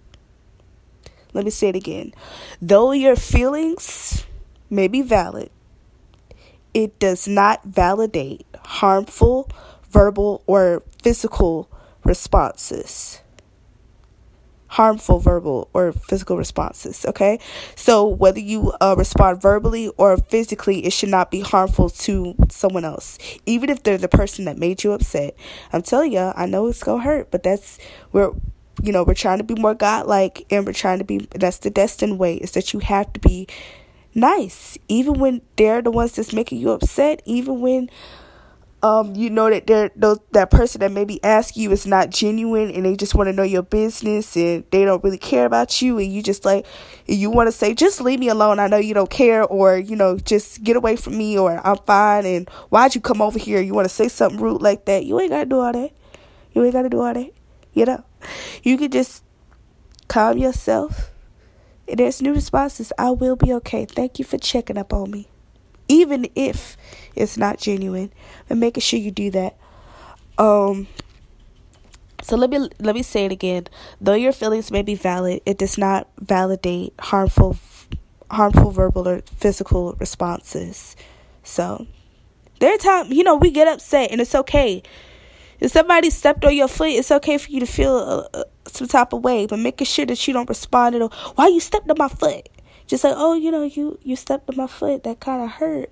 Let 1.39 1.45
me 1.45 1.53
say 1.53 1.69
it 1.69 1.77
again. 1.77 2.15
Though 2.61 2.91
your 2.91 3.15
feelings 3.15 4.27
may 4.69 4.89
be 4.89 5.03
valid, 5.03 5.51
it 6.75 6.99
does 6.99 7.29
not 7.29 7.63
validate 7.63 8.45
harmful 8.65 9.49
verbal 9.89 10.43
or 10.49 10.83
physical 11.01 11.71
responses. 12.03 13.21
Harmful 14.67 15.21
verbal 15.21 15.71
or 15.73 15.93
physical 15.93 16.37
responses, 16.37 17.07
okay? 17.07 17.39
So, 17.77 18.05
whether 18.05 18.41
you 18.41 18.73
uh, 18.81 18.97
respond 18.99 19.41
verbally 19.41 19.93
or 19.97 20.17
physically, 20.17 20.85
it 20.87 20.93
should 20.93 21.09
not 21.09 21.31
be 21.31 21.43
harmful 21.43 21.89
to 21.89 22.35
someone 22.51 22.85
else, 22.85 23.17
even 23.47 23.71
if 23.71 23.85
they're 23.85 23.97
the 23.97 24.09
person 24.09 24.47
that 24.47 24.59
made 24.59 24.83
you 24.83 24.91
upset. 24.91 25.37
I'm 25.73 25.83
telling 25.83 26.15
you, 26.15 26.33
I 26.35 26.47
know 26.47 26.67
it's 26.67 26.83
gonna 26.83 27.05
hurt, 27.05 27.31
but 27.31 27.45
that's 27.45 27.79
where 28.11 28.33
you 28.83 28.93
know, 28.93 29.05
we're 29.05 29.15
trying 29.15 29.39
to 29.39 29.45
be 29.45 29.55
more 29.55 29.75
godlike 29.75 30.47
and 30.51 30.67
we're 30.67 30.73
trying 30.73 30.99
to 30.99 31.05
be 31.05 31.19
that's 31.35 31.59
the 31.59 31.71
destined 31.71 32.19
way 32.19 32.37
is 32.37 32.53
that 32.53 32.73
you 32.73 32.81
have 32.81 33.13
to 33.13 33.21
be 33.21 33.49
nice. 34.15 34.79
Even 34.89 35.15
when 35.15 35.43
they're 35.57 35.83
the 35.83 35.91
ones 35.91 36.13
that's 36.13 36.33
making 36.33 36.59
you 36.59 36.71
upset, 36.71 37.23
even 37.25 37.61
when 37.61 37.91
um 38.81 39.17
you 39.17 39.29
know 39.29 39.51
that 39.51 39.67
they're 39.67 39.91
those 39.97 40.21
that 40.31 40.53
person 40.53 40.81
that 40.81 40.93
maybe 40.93 41.23
ask 41.25 41.57
you 41.57 41.73
is 41.73 41.85
not 41.85 42.11
genuine 42.11 42.71
and 42.71 42.85
they 42.85 42.95
just 42.95 43.13
want 43.13 43.27
to 43.27 43.33
know 43.33 43.43
your 43.43 43.63
business 43.63 44.37
and 44.37 44.65
they 44.71 44.85
don't 44.85 45.03
really 45.03 45.19
care 45.19 45.47
about 45.47 45.83
you 45.83 45.99
and 45.99 46.13
you 46.13 46.23
just 46.23 46.45
like 46.45 46.65
you 47.07 47.29
want 47.29 47.49
to 47.49 47.53
say 47.53 47.75
just 47.75 48.01
leave 48.01 48.21
me 48.21 48.29
alone. 48.29 48.61
I 48.61 48.69
know 48.69 48.77
you 48.77 48.95
don't 48.95 49.11
care 49.11 49.43
or 49.45 49.77
you 49.77 49.97
know 49.97 50.17
just 50.19 50.63
get 50.63 50.77
away 50.77 50.95
from 50.95 51.19
me 51.19 51.37
or 51.37 51.61
i'm 51.67 51.79
fine 51.79 52.25
and 52.25 52.49
why'd 52.69 52.95
you 52.95 53.01
come 53.01 53.21
over 53.21 53.39
here? 53.39 53.61
You 53.61 53.75
want 53.75 53.87
to 53.87 53.95
say 53.95 54.07
something 54.09 54.41
rude 54.41 54.63
like 54.63 54.85
that? 54.85 55.05
You 55.05 55.19
ain't 55.19 55.31
gotta 55.31 55.47
do 55.47 55.59
all 55.59 55.73
that. 55.73 55.91
You 56.53 56.65
ain't 56.65 56.73
gotta 56.73 56.89
do 56.89 57.01
all 57.01 57.15
that 57.15 57.33
you 57.79 57.85
know 57.85 58.05
you 58.63 58.77
can 58.77 58.91
just 58.91 59.23
calm 60.09 60.39
yourself. 60.39 61.11
And 61.87 61.99
There's 61.99 62.21
new 62.21 62.35
responses. 62.35 62.93
I 62.99 63.11
will 63.11 63.37
be 63.37 63.53
okay. 63.55 63.87
Thank 63.87 64.19
you 64.19 64.25
for 64.25 64.37
checking 64.37 64.77
up 64.77 64.93
on 64.93 65.11
me. 65.11 65.29
Even 65.87 66.29
if 66.35 66.77
it's 67.15 67.39
not 67.39 67.59
genuine. 67.59 68.13
And 68.51 68.61
making 68.61 68.83
sure 68.83 68.99
you 68.99 69.11
do 69.11 69.31
that. 69.31 69.57
Um 70.37 70.89
so 72.21 72.37
let 72.37 72.51
me 72.51 72.69
let 72.81 72.95
me 72.95 73.03
say 73.03 73.25
it 73.27 73.33
again. 73.33 73.69
Though 74.01 74.15
your 74.15 74.33
feelings 74.33 74.71
may 74.71 74.83
be 74.83 74.97
valid, 74.97 75.41
it 75.47 75.57
does 75.57 75.79
not 75.79 76.09
validate 76.19 76.93
harmful 76.99 77.57
harmful 78.31 78.71
verbal 78.71 79.09
or 79.09 79.23
physical 79.23 79.95
responses. 79.95 80.97
So 81.43 81.87
there 82.61 82.75
are 82.75 82.79
times 82.79 83.11
you 83.11 83.23
know 83.23 83.37
we 83.37 83.51
get 83.51 83.69
upset 83.69 84.11
and 84.11 84.21
it's 84.21 84.35
okay. 84.35 84.83
If 85.61 85.73
somebody 85.73 86.11
stepped 86.11 86.45
on 86.45 86.55
your 86.55 86.69
foot, 86.69 86.91
it's 86.91 87.11
okay 87.11 87.39
for 87.39 87.51
you 87.51 87.61
to 87.61 87.67
feel 87.67 87.97
uh, 87.97 88.39
uh, 88.39 88.45
some 88.67 88.89
type 88.89 89.13
of 89.13 89.23
way, 89.23 89.47
but 89.47 89.59
making 89.59 89.87
sure 89.87 90.07
that 90.07 90.27
you 90.27 90.35
don't 90.35 90.49
respond 90.49 90.95
to 90.95 91.09
why 91.35 91.49
you 91.49 91.61
stepped 91.61 91.91
on 91.91 91.97
my 91.99 92.09
foot. 92.09 92.49
Just 92.87 93.05
like, 93.05 93.15
oh, 93.17 93.35
you 93.35 93.51
know, 93.51 93.65
you 93.65 93.99
you 94.03 94.17
stepped 94.17 94.49
on 94.49 94.57
my 94.57 94.67
foot, 94.67 95.05
that 95.05 95.21
kind 95.21 95.43
of 95.43 95.51
hurt, 95.51 95.91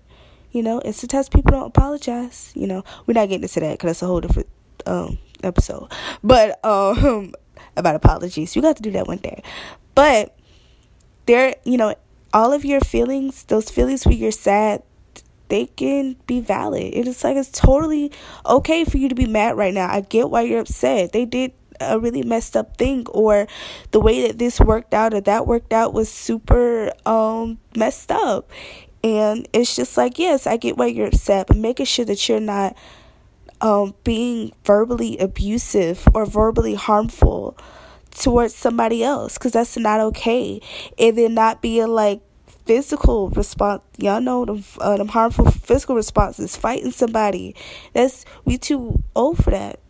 you 0.50 0.62
know. 0.62 0.80
And 0.80 0.94
sometimes 0.94 1.28
people 1.28 1.50
don't 1.50 1.66
apologize. 1.66 2.52
You 2.54 2.66
know, 2.66 2.84
we're 3.06 3.14
not 3.14 3.28
getting 3.28 3.42
into 3.42 3.60
that 3.60 3.72
because 3.72 3.88
that's 3.88 4.02
a 4.02 4.06
whole 4.06 4.20
different 4.20 4.48
um 4.86 5.18
episode. 5.42 5.92
But 6.22 6.64
um 6.64 7.34
about 7.76 7.94
apologies. 7.94 8.56
You 8.56 8.62
got 8.62 8.76
to 8.76 8.82
do 8.82 8.90
that 8.92 9.06
one 9.06 9.18
day. 9.18 9.42
But 9.94 10.36
there, 11.26 11.56
you 11.64 11.76
know, 11.76 11.94
all 12.32 12.52
of 12.52 12.64
your 12.64 12.80
feelings, 12.80 13.44
those 13.44 13.70
feelings 13.70 14.06
where 14.06 14.14
you're 14.14 14.32
sad, 14.32 14.82
they 15.48 15.66
can 15.66 16.16
be 16.26 16.40
valid. 16.40 16.94
It 16.94 17.06
is 17.06 17.22
like 17.24 17.36
it's 17.36 17.50
totally 17.50 18.12
okay 18.44 18.84
for 18.84 18.98
you 18.98 19.08
to 19.08 19.14
be 19.14 19.26
mad 19.26 19.56
right 19.56 19.74
now. 19.74 19.88
I 19.88 20.00
get 20.00 20.30
why 20.30 20.42
you're 20.42 20.60
upset. 20.60 21.12
They 21.12 21.24
did 21.24 21.52
a 21.80 21.98
really 21.98 22.22
messed 22.22 22.56
up 22.56 22.76
thing 22.76 23.06
or 23.08 23.46
the 23.90 24.00
way 24.00 24.26
that 24.26 24.38
this 24.38 24.60
worked 24.60 24.94
out 24.94 25.12
or 25.12 25.20
that 25.20 25.46
worked 25.46 25.72
out 25.72 25.92
was 25.92 26.10
super 26.10 26.92
um 27.04 27.58
messed 27.76 28.10
up. 28.10 28.50
And 29.04 29.46
it's 29.52 29.76
just 29.76 29.96
like, 29.96 30.18
yes, 30.18 30.46
I 30.46 30.56
get 30.56 30.76
why 30.76 30.86
you're 30.86 31.06
upset, 31.06 31.46
but 31.46 31.56
making 31.56 31.86
sure 31.86 32.04
that 32.04 32.28
you're 32.28 32.40
not 32.40 32.76
um 33.60 33.94
being 34.04 34.52
verbally 34.64 35.18
abusive 35.18 36.06
or 36.14 36.26
verbally 36.26 36.74
harmful 36.74 37.56
towards 38.10 38.54
somebody 38.54 39.04
else 39.04 39.38
because 39.38 39.52
that's 39.52 39.76
not 39.76 40.00
okay. 40.00 40.60
And 40.98 41.16
then 41.16 41.34
not 41.34 41.62
being 41.62 41.88
like 41.88 42.20
physical 42.66 43.30
response. 43.30 43.82
Y'all 43.96 44.20
know 44.20 44.44
them, 44.44 44.64
uh, 44.80 44.96
them 44.96 45.08
harmful 45.08 45.50
physical 45.50 45.94
responses. 45.94 46.56
Fighting 46.56 46.90
somebody. 46.90 47.54
That's 47.92 48.24
we 48.44 48.58
too 48.58 49.02
old 49.14 49.42
for 49.42 49.50
that. 49.50 49.80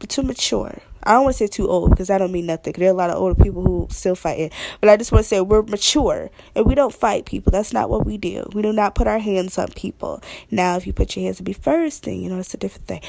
We're 0.00 0.06
too 0.06 0.22
mature. 0.22 0.78
I 1.02 1.12
don't 1.12 1.24
want 1.24 1.36
to 1.36 1.38
say 1.38 1.46
too 1.46 1.68
old 1.68 1.90
because 1.90 2.10
I 2.10 2.18
don't 2.18 2.32
mean 2.32 2.46
nothing. 2.46 2.74
There 2.76 2.88
are 2.88 2.92
a 2.92 2.96
lot 2.96 3.10
of 3.10 3.16
older 3.16 3.42
people 3.42 3.62
who 3.62 3.88
still 3.90 4.14
fighting, 4.14 4.50
but 4.80 4.88
I 4.88 4.96
just 4.96 5.12
want 5.12 5.24
to 5.24 5.28
say 5.28 5.40
we're 5.40 5.62
mature 5.62 6.30
and 6.54 6.66
we 6.66 6.74
don't 6.74 6.94
fight 6.94 7.26
people. 7.26 7.50
That's 7.50 7.72
not 7.72 7.90
what 7.90 8.04
we 8.04 8.18
do. 8.18 8.44
We 8.52 8.62
do 8.62 8.72
not 8.72 8.94
put 8.94 9.06
our 9.06 9.18
hands 9.18 9.58
on 9.58 9.68
people. 9.68 10.22
Now, 10.50 10.76
if 10.76 10.86
you 10.86 10.92
put 10.92 11.16
your 11.16 11.24
hands 11.24 11.40
on 11.40 11.44
me 11.44 11.52
first, 11.52 12.04
then 12.04 12.20
you 12.20 12.28
know 12.28 12.38
it's 12.38 12.54
a 12.54 12.58
different 12.58 12.86
thing. 12.86 13.02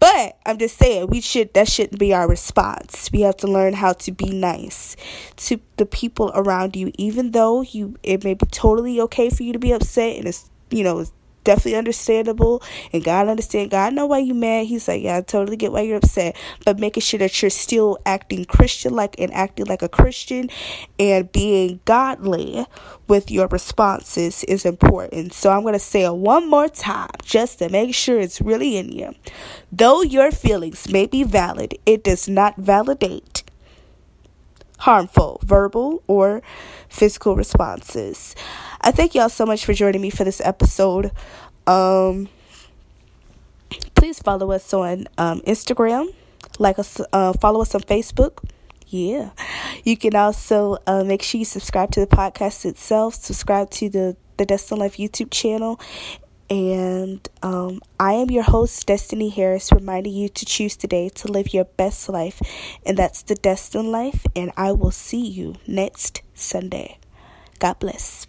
But 0.00 0.38
I'm 0.46 0.58
just 0.58 0.78
saying 0.78 1.08
we 1.08 1.20
should 1.20 1.54
that 1.54 1.68
shouldn't 1.68 1.98
be 1.98 2.14
our 2.14 2.28
response. 2.28 3.10
We 3.12 3.22
have 3.22 3.36
to 3.38 3.46
learn 3.46 3.74
how 3.74 3.94
to 3.94 4.12
be 4.12 4.30
nice 4.30 4.96
to 5.36 5.60
the 5.76 5.86
people 5.86 6.30
around 6.34 6.76
you, 6.76 6.92
even 6.98 7.32
though 7.32 7.62
you 7.62 7.96
it 8.02 8.24
may 8.24 8.34
be 8.34 8.46
totally 8.46 9.00
okay 9.02 9.30
for 9.30 9.42
you 9.42 9.52
to 9.52 9.58
be 9.58 9.72
upset 9.72 10.16
and 10.16 10.26
it's 10.26 10.50
you 10.70 10.84
know 10.84 11.04
definitely 11.48 11.76
understandable 11.76 12.62
and 12.92 13.02
God 13.02 13.26
understand 13.26 13.70
God 13.70 13.94
know 13.94 14.04
why 14.04 14.18
you 14.18 14.34
mad. 14.34 14.66
He's 14.66 14.86
like, 14.86 15.02
Yeah, 15.02 15.16
I 15.16 15.20
totally 15.22 15.56
get 15.56 15.72
why 15.72 15.80
you're 15.80 15.96
upset. 15.96 16.36
But 16.66 16.78
making 16.78 17.00
sure 17.00 17.18
that 17.20 17.40
you're 17.40 17.50
still 17.50 17.96
acting 18.04 18.44
Christian 18.44 18.92
like 18.92 19.18
and 19.18 19.32
acting 19.32 19.64
like 19.64 19.80
a 19.80 19.88
Christian 19.88 20.50
and 20.98 21.32
being 21.32 21.80
godly 21.86 22.66
with 23.06 23.30
your 23.30 23.48
responses 23.48 24.44
is 24.44 24.66
important. 24.66 25.32
So 25.32 25.50
I'm 25.50 25.64
gonna 25.64 25.78
say 25.78 26.04
it 26.04 26.14
one 26.14 26.50
more 26.50 26.68
time 26.68 27.08
just 27.22 27.60
to 27.60 27.70
make 27.70 27.94
sure 27.94 28.20
it's 28.20 28.42
really 28.42 28.76
in 28.76 28.92
you. 28.92 29.14
Though 29.72 30.02
your 30.02 30.30
feelings 30.30 30.86
may 30.92 31.06
be 31.06 31.22
valid, 31.22 31.78
it 31.86 32.04
does 32.04 32.28
not 32.28 32.56
validate 32.58 33.37
harmful 34.78 35.40
verbal 35.44 36.02
or 36.06 36.42
physical 36.88 37.36
responses. 37.36 38.34
I 38.80 38.90
thank 38.90 39.14
y'all 39.14 39.28
so 39.28 39.44
much 39.44 39.64
for 39.64 39.72
joining 39.72 40.00
me 40.00 40.10
for 40.10 40.24
this 40.24 40.40
episode. 40.40 41.10
Um, 41.66 42.28
please 43.94 44.18
follow 44.20 44.52
us 44.52 44.72
on 44.72 45.06
um, 45.18 45.40
Instagram, 45.42 46.14
like 46.58 46.78
us, 46.78 47.00
uh, 47.12 47.32
follow 47.34 47.62
us 47.62 47.74
on 47.74 47.82
Facebook. 47.82 48.44
Yeah, 48.86 49.30
you 49.84 49.98
can 49.98 50.14
also 50.16 50.78
uh, 50.86 51.04
make 51.04 51.22
sure 51.22 51.38
you 51.38 51.44
subscribe 51.44 51.90
to 51.90 52.00
the 52.00 52.06
podcast 52.06 52.64
itself. 52.64 53.14
Subscribe 53.14 53.70
to 53.72 53.90
the 53.90 54.16
the 54.38 54.46
Destin 54.46 54.78
Life 54.78 54.96
YouTube 54.96 55.30
channel, 55.30 55.78
and 56.50 57.28
um, 57.42 57.80
I 58.00 58.14
am 58.14 58.30
your 58.30 58.42
host, 58.42 58.86
Destiny 58.86 59.28
Harris, 59.28 59.70
reminding 59.72 60.14
you 60.14 60.28
to 60.30 60.44
choose 60.46 60.76
today 60.76 61.08
to 61.10 61.30
live 61.30 61.52
your 61.52 61.64
best 61.64 62.08
life, 62.08 62.40
and 62.86 62.96
that's 62.96 63.22
the 63.22 63.34
Destin 63.34 63.90
Life. 63.90 64.26
And 64.34 64.52
I 64.56 64.72
will 64.72 64.90
see 64.90 65.26
you 65.26 65.56
next 65.66 66.22
Sunday. 66.34 66.98
God 67.58 67.78
bless. 67.78 68.26